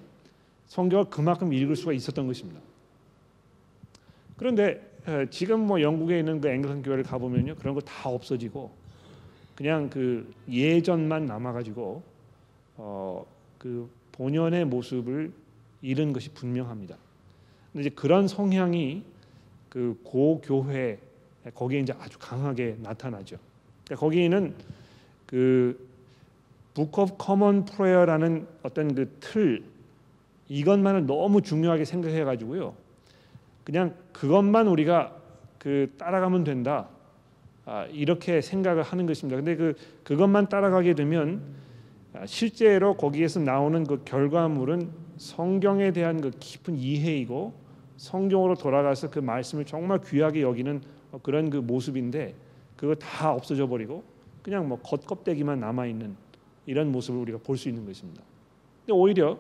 [0.68, 2.60] 성경을 그만큼 읽을 수가 있었던 것입니다.
[4.36, 4.80] 그런데
[5.30, 8.70] 지금 뭐 영국에 있는 그 앵글칸 교회를 가 보면요 그런 거 다 없어지고
[9.56, 12.02] 그냥 그 예전만 남아가지고
[12.76, 13.26] 어
[13.60, 15.30] 그 본연의 모습을
[15.82, 16.96] 잃은 것이 분명합니다.
[17.70, 19.04] 근데 이제 그런 성향이
[19.68, 20.98] 그 고교회
[21.54, 23.36] 거기에 이제 아주 강하게 나타나죠.
[23.90, 24.54] 그러니까 거기는
[25.26, 25.88] 그
[26.74, 29.64] Book of Common Prayer라는 어떤 그 틀
[30.48, 32.74] 이것만을 너무 중요하게 생각해 가지고요.
[33.64, 35.16] 그냥 그것만 우리가
[35.58, 36.88] 그 따라가면 된다.
[37.66, 39.36] 아, 이렇게 생각을 하는 것입니다.
[39.36, 39.74] 근데 그
[40.04, 41.42] 그것만 따라가게 되면
[42.14, 47.52] 아, 실제로 거기에서 나오는 그 결과물은 성경에 대한 그 깊은 이해이고
[47.96, 50.80] 성경으로 돌아가서 그 말씀을 정말 귀하게 여기는
[51.22, 52.34] 그런 그 모습인데
[52.80, 54.02] 그거 다 없어져 버리고
[54.42, 56.16] 그냥 뭐 겉껍데기만 남아 있는
[56.64, 58.22] 이런 모습을 우리가 볼 수 있는 것입니다.
[58.80, 59.38] 근데 오히려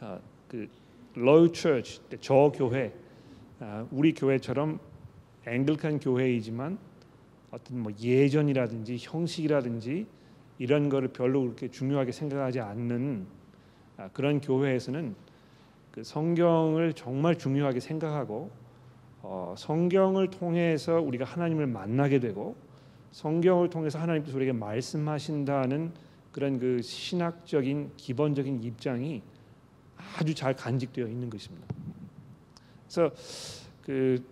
[0.00, 0.18] 아,
[0.48, 0.68] 그
[1.14, 2.92] Low Church 저 교회
[3.60, 4.80] 아, 우리 교회처럼
[5.46, 6.78] Anglican 교회이지만
[7.52, 10.04] 어떤 뭐 예전이라든지 형식이라든지
[10.58, 13.24] 이런 거를 별로 그렇게 중요하게 생각하지 않는
[13.98, 15.14] 아, 그런 교회에서는
[15.92, 18.50] 그 성경을 정말 중요하게 생각하고
[19.22, 22.56] 어, 성경을 통해서 우리가 하나님을 만나게 되고
[23.12, 25.92] 성경을 통해서 하나님께서 우리에게 말씀하신다는
[26.32, 29.22] 그런 그 신학적인 기본적인 입장이
[30.16, 31.66] 아주 잘 간직되어 있는 것입니다.
[32.84, 33.14] 그래서
[33.82, 34.22] 그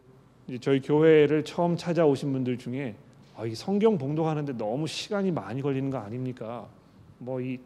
[0.61, 2.95] 저희 교회를 처음 찾아오신 분들 중에
[3.37, 6.67] 아, 이 성경 봉독하는데 너무 시간이 많이 걸리는 거 아닙니까?
[7.19, 7.59] 뭐이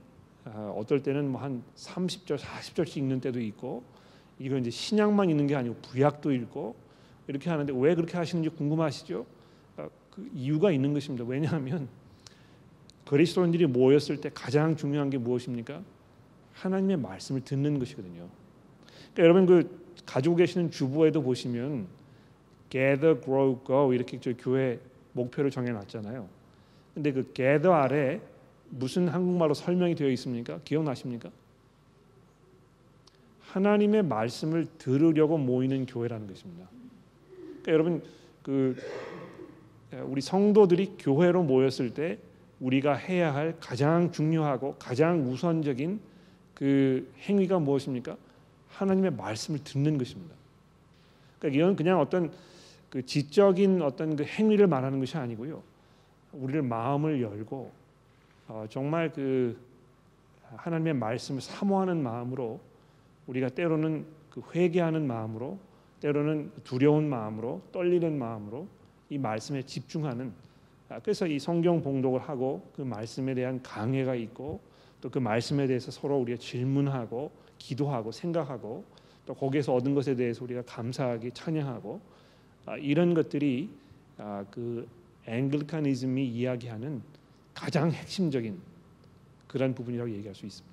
[0.45, 3.83] 아, 어떨 때는 뭐 한 30절, 40절씩 읽는 때도 있고
[4.39, 6.75] 이거 이제 신약만 읽는 게 아니고 구약도 읽고
[7.29, 9.27] 이렇게 하는데 왜 그렇게 하시는지 궁금하시죠?
[9.77, 11.25] 아, 그 이유가 있는 것입니다.
[11.27, 11.89] 왜냐하면
[13.07, 15.83] 그리스도인들이 모였을 때 가장 중요한 게 무엇입니까?
[16.55, 18.29] 하나님의 말씀을 듣는 것이거든요.
[19.13, 21.87] 그러니까 여러분 그 가지고 계시는 주부에도 보시면
[22.71, 24.81] gather, grow, go 이렇게 저 교회
[25.13, 26.29] 목표를 정해놨잖아요.
[26.95, 28.21] 근데 그 gather 아래
[28.71, 30.59] 무슨 한국말로 설명이 되어 있습니까?
[30.65, 31.31] 기억나십니까?
[33.41, 36.69] 하나님의 말씀을 들으려고 모이는 교회라는 것입니다.
[37.63, 38.03] 그러니까 여러분
[38.43, 38.77] 그
[40.05, 42.19] 우리 성도들이 교회로 모였을 때
[42.61, 46.01] 우리가 해야 할 가장 중요하고 가장 우선적인
[46.55, 48.17] 그 행위가 무엇입니까?
[48.69, 50.35] 하나님의 말씀을 듣는 것입니다.
[51.39, 52.33] 그러니까 이건 그냥 어떤
[52.89, 55.63] 그 지적인 어떤 그 행위를 말하는 것이 아니고요.
[56.33, 57.73] 우리를 마음을 열고
[58.49, 59.57] 어, 정말 그
[60.57, 62.61] 하나님의 말씀을 사모하는 마음으로
[63.27, 65.59] 우리가 때로는 그 회개하는 마음으로
[66.03, 68.67] 때로는 두려운 마음으로 떨리는 마음으로
[69.09, 70.33] 이 말씀에 집중하는
[70.89, 74.61] 아, 그래서 이 성경 봉독을 하고 그 말씀에 대한 강해가 있고
[75.01, 78.85] 또 그 말씀에 대해서 서로 우리가 질문하고 기도하고 생각하고
[79.27, 82.01] 또 거기에서 얻은 것에 대해서 우리가 감사하게 찬양하고
[82.67, 83.71] 아, 이런 것들이
[84.19, 84.89] 아, 그
[85.27, 87.03] 앵글카니즘이 이야기하는
[87.55, 88.61] 가장 핵심적인
[89.47, 90.73] 그런 부분이라고 얘기할 수 있습니다.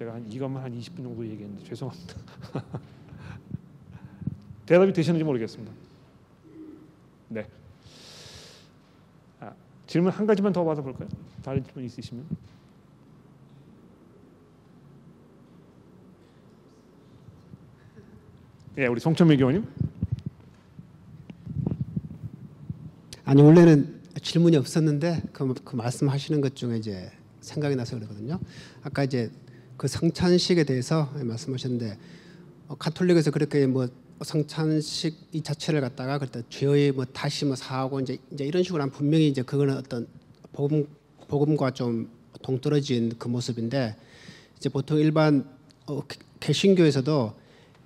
[0.00, 2.14] 어, 제가 한 이것만 한 20분 정도 얘기했는데 죄송합니다.
[4.64, 5.70] 대답이 되셨는지 모르겠습니다.
[7.28, 7.46] 네.
[9.40, 9.52] 아,
[9.86, 11.06] 질문 한 가지만 더 받아볼까요?
[11.42, 12.24] 다른 질문 있으시면.
[18.78, 19.68] 예, 우리 송천미 교원님.
[23.24, 28.40] 아니 원래는 질문이 없었는데 그, 그 말씀하시는 것 중에 이제 생각이 나서 그러거든요.
[28.82, 29.30] 아까 이제
[29.80, 31.96] 그 성찬식에 대해서 말씀하셨는데
[32.68, 33.88] 어, 가톨릭에서 그렇게 뭐
[34.20, 38.92] 성찬식 이 자체를 갖다가 그때 죄의 뭐 다시 뭐 사하고 이제 이제 이런 식으로 하면
[38.92, 40.06] 분명히 이제 그거는 어떤
[40.52, 40.86] 복음
[41.28, 42.10] 복음과 좀
[42.42, 43.96] 동떨어진 그 모습인데
[44.58, 45.48] 이제 보통 일반
[45.86, 47.32] 어, 개- 개신교에서도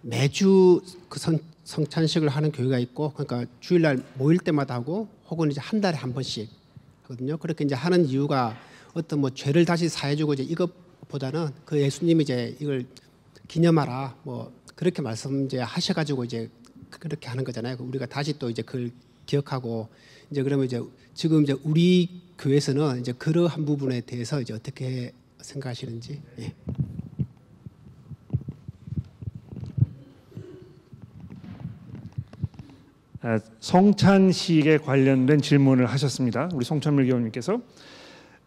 [0.02, 5.80] 매주 그 성, 성찬식을 하는 교회가 있고 그러니까 주일날 모일 때마다 하고 혹은 이제 한
[5.80, 6.50] 달에 한 번씩
[7.02, 7.37] 하거든요.
[7.37, 8.59] 그렇게 이제 하는 이유가
[8.94, 12.86] 어떤 뭐 죄를 다시 사해주고 이제 이것 보다는 그 예수님이 이제 이걸
[13.48, 16.50] 기념하라 뭐 그렇게 말씀 이제 하셔가지고 이제
[16.90, 17.76] 그렇게 하는 거잖아요.
[17.78, 18.90] 우리가 다시 또 이제 그걸
[19.26, 19.88] 기억하고
[20.30, 20.80] 이제 그러면 이제
[21.14, 26.20] 지금 이제 우리 교회에서는 이제 그러한 부분에 대해서 이제 어떻게 생각하시는지.
[26.40, 26.54] 예.
[33.20, 36.50] 아, 성찬식에 관련된 질문을 하셨습니다.
[36.52, 37.58] 우리 송천밀 교원님께서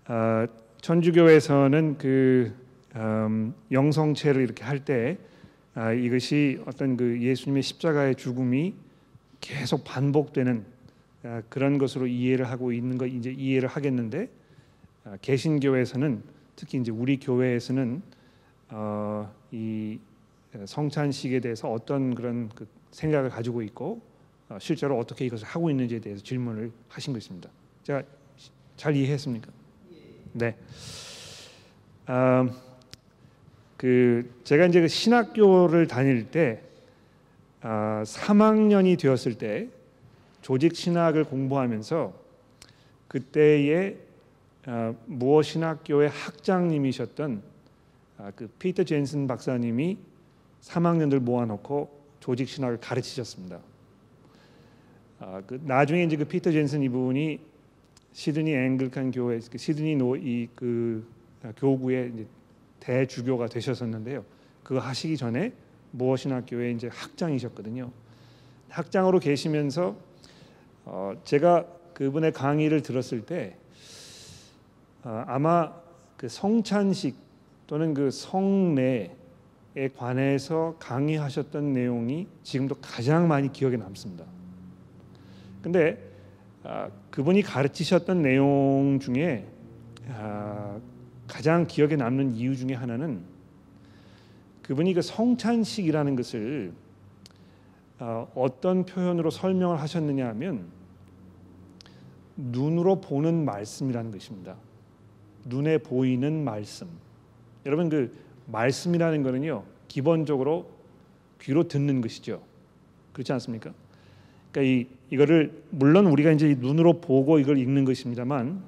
[0.05, 0.47] 아,
[0.81, 2.53] 천주교에서는 그
[2.95, 5.17] 음, 영성체를 이렇게 할때
[5.73, 8.73] 아, 이것이 어떤 그 예수님의 십자가의 죽음이
[9.41, 10.65] 계속 반복되는
[11.23, 14.29] 아, 그런 것으로 이해를 하고 있는 거 이제 이해를 하겠는데
[15.03, 16.23] 아, 개신교에서는
[16.55, 18.01] 특히 이제 우리 교회에서는
[18.69, 19.99] 어, 이
[20.65, 24.01] 성찬식에 대해서 어떤 그런 그 생각을 가지고 있고
[24.49, 27.49] 어, 실제로 어떻게 이것을 하고 있는지에 대해서 질문을 하신 것입니다.
[27.83, 28.01] 제가
[28.37, 29.51] 시- 잘 이해했습니까?
[30.33, 30.55] 네.
[32.05, 32.49] 아,
[33.75, 36.61] 그 제가 이제 그 신학교를 다닐 때
[37.61, 39.67] 아, 3학년이 되었을 때
[40.41, 42.13] 조직 신학을 공부하면서
[43.07, 43.97] 그때의
[44.65, 47.41] 아, 무어 신학교의 학장님이셨던
[48.17, 49.97] 아, 그 피터 젠슨 박사님이
[50.61, 53.59] 3학년들 모아놓고 조직 신학을 가르치셨습니다.
[55.19, 57.39] 아, 그 나중에 이제 그 피터 젠슨 이분이
[58.17, 61.07] 시드니 앵글칸 교회 그 시드니 노이그
[61.55, 62.27] 교구의 이제
[62.79, 64.25] 대주교가 되셨었는데요.
[64.63, 65.53] 그거 하시기 전에
[65.91, 67.91] 무엇신학교의 이제 학장이셨거든요.
[68.69, 69.95] 학장으로 계시면서
[70.85, 73.55] 어, 제가 그분의 강의를 들었을 때
[75.03, 75.75] 어, 아마
[76.17, 77.15] 그 성찬식
[77.67, 79.11] 또는 그 성례에
[79.95, 84.25] 관해서 강의하셨던 내용이 지금도 가장 많이 기억에 남습니다.
[85.61, 86.06] 근데 아,
[87.11, 89.47] 그분이 가르치셨던 내용 중에
[90.09, 90.79] 아,
[91.27, 93.21] 가장 기억에 남는 이유 중에 하나는
[94.63, 96.73] 그분이 그 성찬식이라는 것을
[97.99, 100.67] 어, 어떤 표현으로 설명을 하셨느냐 하면
[102.35, 104.55] 눈으로 보는 말씀이라는 것입니다.
[105.45, 106.87] 눈에 보이는 말씀.
[107.65, 108.15] 여러분 그
[108.47, 110.69] 말씀이라는 거는요 기본적으로
[111.41, 112.41] 귀로 듣는 것이죠.
[113.13, 113.73] 그렇지 않습니까?
[114.51, 118.61] 그러니까 이 이거를 물론 우리가 이제 눈으로 보고 이걸 읽는 것입니다만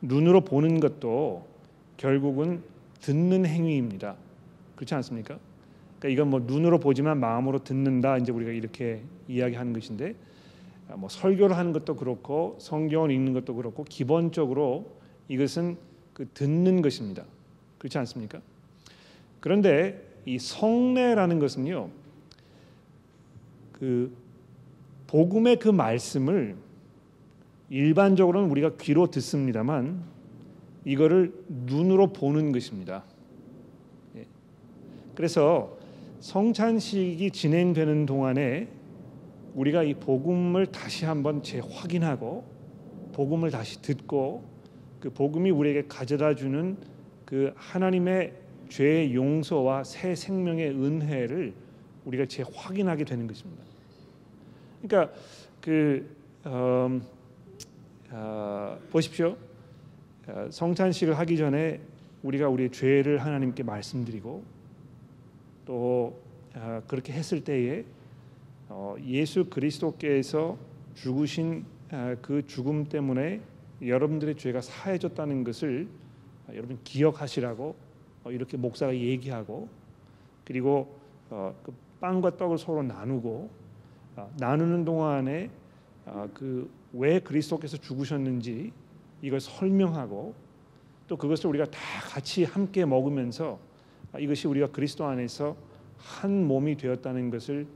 [0.00, 1.46] 눈으로 보는 것도
[1.96, 2.62] 결국은
[3.00, 4.16] 듣는 행위입니다.
[4.74, 5.38] 그렇지 않습니까?
[5.98, 10.14] 그러니까 이건 뭐 눈으로 보지만 마음으로 듣는다 이제 우리가 이렇게 이야기하는 것인데
[10.88, 14.90] 아, 뭐 설교를 하는 것도 그렇고 성경을 읽는 것도 그렇고 기본적으로
[15.28, 15.76] 이것은
[16.12, 17.24] 그 듣는 것입니다.
[17.78, 18.40] 그렇지 않습니까?
[19.40, 21.88] 그런데 이 성례라는 것은요.
[23.72, 24.12] 그
[25.12, 26.56] 복음의 그 말씀을
[27.68, 30.02] 일반적으로는 우리가 귀로 듣습니다만
[30.86, 33.04] 이거를 눈으로 보는 것입니다.
[34.16, 34.24] 예.
[35.14, 35.76] 그래서
[36.20, 38.68] 성찬식이 진행되는 동안에
[39.54, 42.44] 우리가 이 복음을 다시 한번 재확인하고
[43.12, 44.44] 복음을 다시 듣고
[44.98, 46.78] 그 복음이 우리에게 가져다 주는
[47.26, 48.32] 그 하나님의
[48.70, 51.52] 죄의 용서와 새 생명의 은혜를
[52.06, 53.71] 우리가 재확인하게 되는 것입니다.
[54.82, 55.14] 그러니까
[55.60, 57.00] 그 어,
[58.10, 59.36] 어, 보십시오.
[60.26, 61.80] 아, 성찬식을 하기 전에
[62.22, 64.42] 우리가 우리의 죄를 하나님께 말씀드리고
[65.64, 66.20] 또
[66.54, 67.84] 어, 그렇게 했을 때에
[68.68, 70.56] 어, 예수 그리스도께서
[70.94, 71.64] 죽으신
[72.22, 73.40] 그 죽음 때문에
[73.82, 75.88] 여러분들의 죄가 사해졌다는 것을
[76.54, 77.74] 여러분 기억하시라고
[78.24, 79.68] 어, 이렇게 목사가 얘기하고
[80.44, 80.96] 그리고
[81.30, 83.61] 어, 그 빵과 떡을 서로 나누고
[84.16, 85.50] 어, 나누는 동안에
[86.06, 88.72] 어, 그왜 그리스도께서 죽으셨는지
[89.22, 90.34] 이걸 설명하고
[91.08, 91.78] 또 그것을 우리가 다
[92.10, 93.58] 같이 함께 먹으면서
[94.12, 95.56] 어, 이것이 우리가 그리스도 안에서
[95.98, 97.66] 한 몸이 되었다는 것을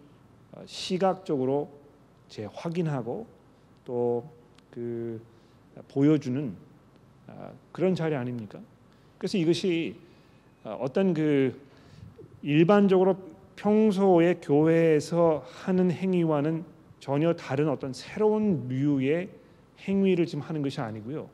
[0.67, 1.71] 시각적으로
[2.29, 3.27] 재확인하고
[3.85, 4.37] 또
[4.77, 5.19] 그
[5.89, 6.55] 보여주는
[7.73, 8.61] 그런 자리 아닙니까?
[9.17, 9.97] 그래서 이것이
[10.65, 11.59] 어떤 그
[12.43, 13.17] 일반적으로
[13.57, 16.65] 평소에 교회에서 하는 행위와는
[17.01, 19.29] 전혀 다른 어떤 새로운 류의
[19.81, 21.29] 행위를 지금 하는 것이 아니고요.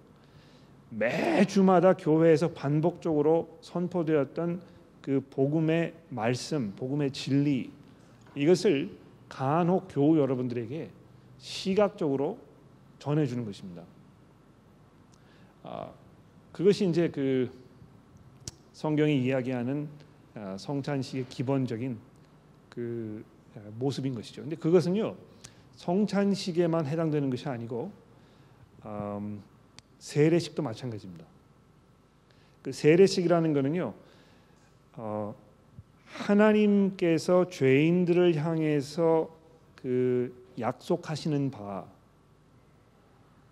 [0.90, 4.60] 매주마다 교회에서 반복적으로 선포되었던
[5.00, 7.70] 그 복음의 말씀, 복음의 진리
[8.34, 8.90] 이것을
[9.28, 10.90] 간혹 교우 여러분들에게
[11.38, 12.38] 시각적으로
[12.98, 13.82] 전해주는 것입니다.
[15.64, 15.90] 아,
[16.52, 17.50] 그것이 이제 그
[18.72, 19.88] 성경이 이야기하는
[20.34, 22.11] 아, 성찬식의 기본적인
[22.72, 23.22] 그
[23.54, 24.40] 아, 모습인 것이죠.
[24.40, 25.14] 근데 그것은요
[25.76, 27.92] 성찬식에만 해당되는 것이 아니고
[28.86, 29.42] 음,
[29.98, 31.26] 세례식도 마찬가지입니다.
[32.62, 33.92] 그 세례식이라는 것은요
[34.94, 35.34] 어,
[36.06, 39.28] 하나님께서 죄인들을 향해서
[39.76, 41.84] 그 약속하시는 바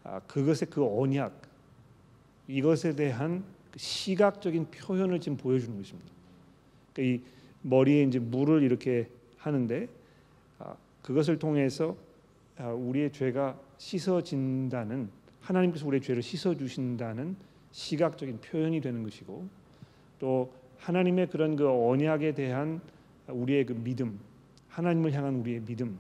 [0.03, 1.43] 아, 그것의 그 언약
[2.49, 6.11] 이것에 대한 그 시각적인 표현을 지금 보여주는 것입니다.
[6.95, 9.09] 그러니까 이 머리에 이제 물을 이렇게
[9.39, 9.89] 하는데
[10.59, 11.97] 아, 그것을 통해서
[12.59, 17.37] 아, 우리의 죄가 씻어진다는 하나님께서 우리의 죄를 씻어 주신다는
[17.73, 19.47] 시각적인 표현이 되는 것이고
[20.19, 22.81] 또 하나님의 그런 그 언약에 대한
[23.29, 24.19] 우리의 그 믿음,
[24.69, 25.99] 하나님을 향한 우리의 믿음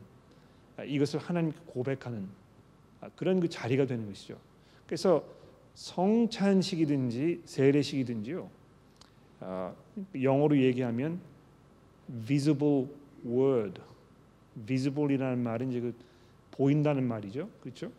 [0.76, 2.26] 아, 이것을 하나님께 고백하는
[3.16, 4.36] 그런 그 자리가 되는 것이죠.
[4.86, 5.24] 그래서
[5.74, 8.50] 성찬식이든지 세례식이든지요.
[10.20, 11.20] 영어로 얘기하면
[12.26, 12.88] visible
[13.24, 13.80] word.
[14.66, 15.94] visible이라는 말은 이제 그
[16.52, 17.48] 보인다는 말이죠.
[17.62, 17.90] 그렇죠?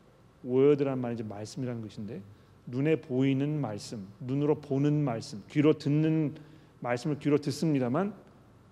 [0.45, 2.21] word란 말이 이제 말씀이라는 것인데
[2.67, 6.35] 눈에 보이는 말씀, 눈으로 보는 말씀, 귀로 듣는
[6.79, 8.13] 말씀을 귀로 듣습니다만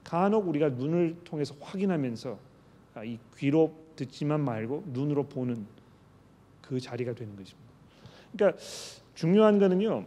[0.04, 2.38] 간혹 우리가 눈을 통해서 확인하면서
[2.96, 5.66] 아, 이 귀로 듣지만 말고 눈으로 보는
[6.62, 7.70] 그 자리가 되는 것입니다.
[8.32, 8.62] 그러니까
[9.16, 10.06] 중요한 거는요.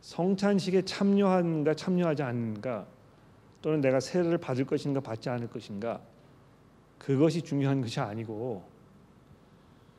[0.00, 2.86] 성찬식에 참여한가 참여하지 않는가
[3.62, 6.00] 또는 내가 세례를 받을 것인가 받지 않을 것인가
[6.98, 8.62] 그것이 중요한 것이 아니고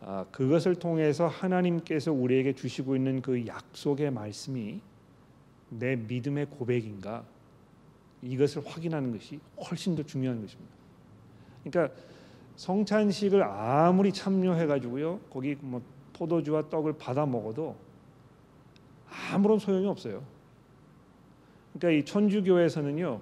[0.01, 4.79] 아, 그것을 통해서 하나님께서 우리에게 주시고 있는 그 약속의 말씀이
[5.69, 7.23] 내 믿음의 고백인가
[8.21, 9.39] 이것을 확인하는 것이
[9.69, 10.73] 훨씬 더 중요한 것입니다.
[11.63, 11.95] 그러니까
[12.55, 15.81] 성찬식을 아무리 참여해 가지고요 거기 뭐
[16.13, 17.75] 포도주와 떡을 받아 먹어도
[19.31, 20.23] 아무런 소용이 없어요.
[21.73, 23.21] 그러니까 이 천주교에서는요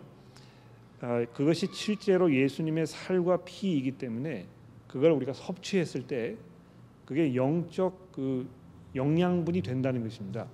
[1.02, 4.48] 아, 그것이 실제로 예수님의 살과 피이기 때문에
[4.88, 6.36] 그걸 우리가 섭취했을 때
[7.06, 8.50] 그게 영적 그
[8.96, 10.48] 영양분이 된다는 것입니다.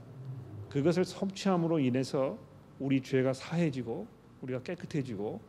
[0.70, 2.38] 그것을 섭취함으로 인해서
[2.80, 4.08] 우리 죄가 사해지고
[4.42, 5.40] 우리가 깨끗해지고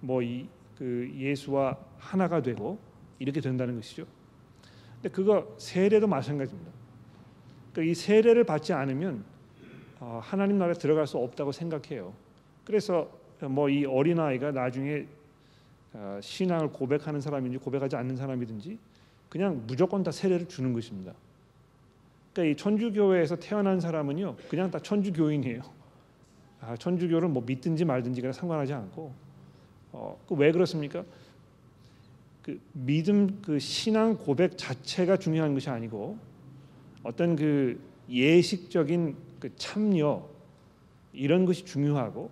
[0.00, 0.48] 뭐 이
[0.82, 2.76] 그 예수와 하나가 되고
[3.20, 4.04] 이렇게 된다는 것이죠.
[4.94, 6.72] 근데 그거 세례도 마찬가지입니다.
[7.72, 9.24] 그러니까 이 세례를 받지 않으면
[10.00, 12.12] 어, 하나님 나라에 들어갈 수 없다고 생각해요.
[12.64, 13.08] 그래서
[13.48, 15.06] 뭐 이 어린 아이가 나중에
[15.94, 18.78] 어, 신앙을 고백하는 사람인지 고백하지 않는 사람이든지
[19.28, 21.12] 그냥 무조건 다 세례를 주는 것입니다.
[22.32, 25.62] 그러니까 이 천주교회에서 태어난 사람은요, 그냥 다 천주교인이에요.
[26.60, 29.12] 아, 천주교를 뭐 믿든지 말든지 그냥 상관하지 않고
[29.92, 31.04] 어, 그 왜 그렇습니까?
[32.42, 36.16] 그 믿음, 그 신앙 고백 자체가 중요한 것이 아니고
[37.02, 40.28] 어떤 그 예식적인 그 참여
[41.12, 42.30] 이런 것이 중요하고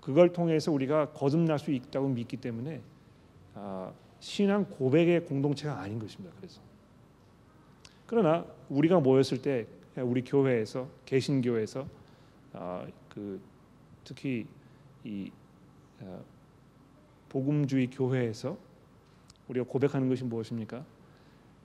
[0.00, 2.80] 그걸 통해서 우리가 거듭날 수 있다고 믿기 때문에
[3.54, 6.34] 아, 신앙 고백의 공동체가 아닌 것입니다.
[6.36, 6.60] 그래서
[8.06, 11.86] 그러나 우리가 모였을 때 우리 교회에서 개신교에서
[12.52, 13.40] 아, 그
[14.04, 14.46] 특히
[15.04, 15.30] 이
[16.00, 16.20] 아,
[17.28, 18.56] 복음주의 교회에서
[19.48, 20.84] 우리가 고백하는 것이 무엇입니까?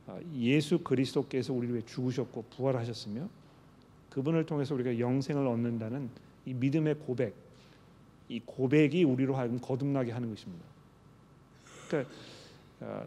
[0.08, 3.30] 아, 예수 그리스도께서 우리를 위해 죽으셨고 부활하셨으며
[4.10, 6.10] 그분을 통해서 우리가 영생을 얻는다는
[6.46, 7.43] 이 믿음의 고백
[8.30, 10.66] 이 고백이 우리로 하여금 거듭나게 하는 것입니다.
[11.88, 12.14] 그러니까
[12.82, 13.06] 아,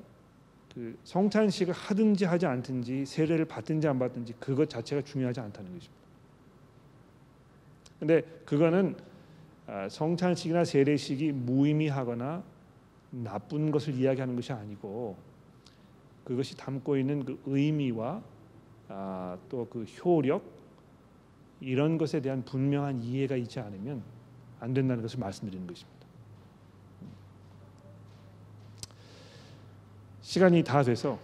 [0.74, 6.06] 그 성찬식을 하든지 하지 않든지 세례를 받든지 안 받든지 그것 자체가 중요하지 않다는 것입니다.
[7.98, 8.96] 근데 그거는
[9.66, 12.42] 아, 성찬식이나 세례식이 무의미하거나
[13.10, 15.16] 나쁜 것을 이야기하는 것이 아니고
[16.24, 18.22] 그것이 담고 있는 그 의미와
[18.88, 20.56] 아, 또 그 효력
[21.60, 24.02] 이런 것에 대한 분명한 이해가 있지 않으면
[24.60, 26.06] 안 된다는 것을 말씀드리는 것입니다.
[30.22, 31.18] 시간이 다 돼서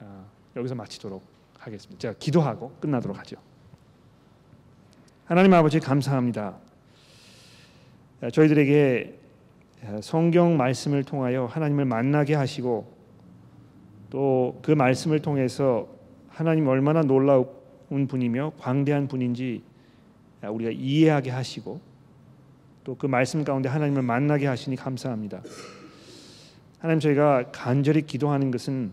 [0.00, 0.24] 아,
[0.56, 1.22] 여기서 마치도록
[1.58, 1.98] 하겠습니다.
[1.98, 3.36] 제가 기도하고 끝나도록 하죠.
[5.24, 6.56] 하나님 아버지 감사합니다.
[8.20, 9.18] 아, 저희들에게
[9.84, 12.92] 아, 성경 말씀을 통하여 하나님을 만나게 하시고
[14.10, 15.88] 또 그 말씀을 통해서
[16.28, 19.62] 하나님 얼마나 놀라운 분이며 광대한 분인지
[20.42, 21.80] 우리가 이해하게 하시고
[22.84, 25.42] 또 그 말씀 가운데 하나님을 만나게 하시니 감사합니다.
[26.78, 28.90] 하나님 저희가 간절히 기도하는 것은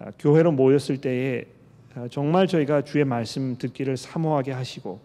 [0.00, 1.44] 아, 교회로 모였을 때에
[1.94, 5.00] 아, 정말 저희가 주의 말씀 듣기를 사모하게 하시고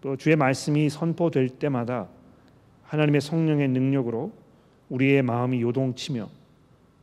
[0.00, 2.08] 또 주의 말씀이 선포될 때마다
[2.84, 4.32] 하나님의 성령의 능력으로
[4.88, 6.28] 우리의 마음이 요동치며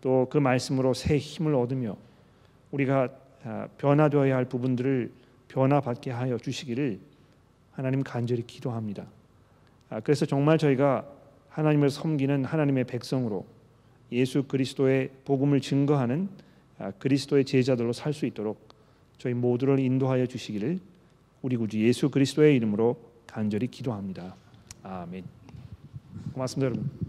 [0.02, 1.98] 또 그 말씀으로 새 힘을 얻으며
[2.72, 3.10] 우리가
[3.44, 5.12] 아, 변화되어야 할 부분들을
[5.48, 7.00] 변화받게 하여 주시기를
[7.72, 9.06] 하나님 간절히 기도합니다.
[9.90, 11.06] 아, 그래서 정말 저희가
[11.50, 13.46] 하나님을 섬기는 하나님의 백성으로
[14.12, 16.30] 예수 그리스도의 복음을 증거하는
[16.80, 18.68] 아, 그리스도의 제자들로 살 수 있도록
[19.18, 20.80] 저희 모두를 인도하여 주시기를
[21.42, 24.36] 우리 구주 예수 그리스도의 이름으로 간절히 기도합니다.
[24.84, 25.24] 아멘.
[26.34, 27.08] 고맙습니다, 여러분.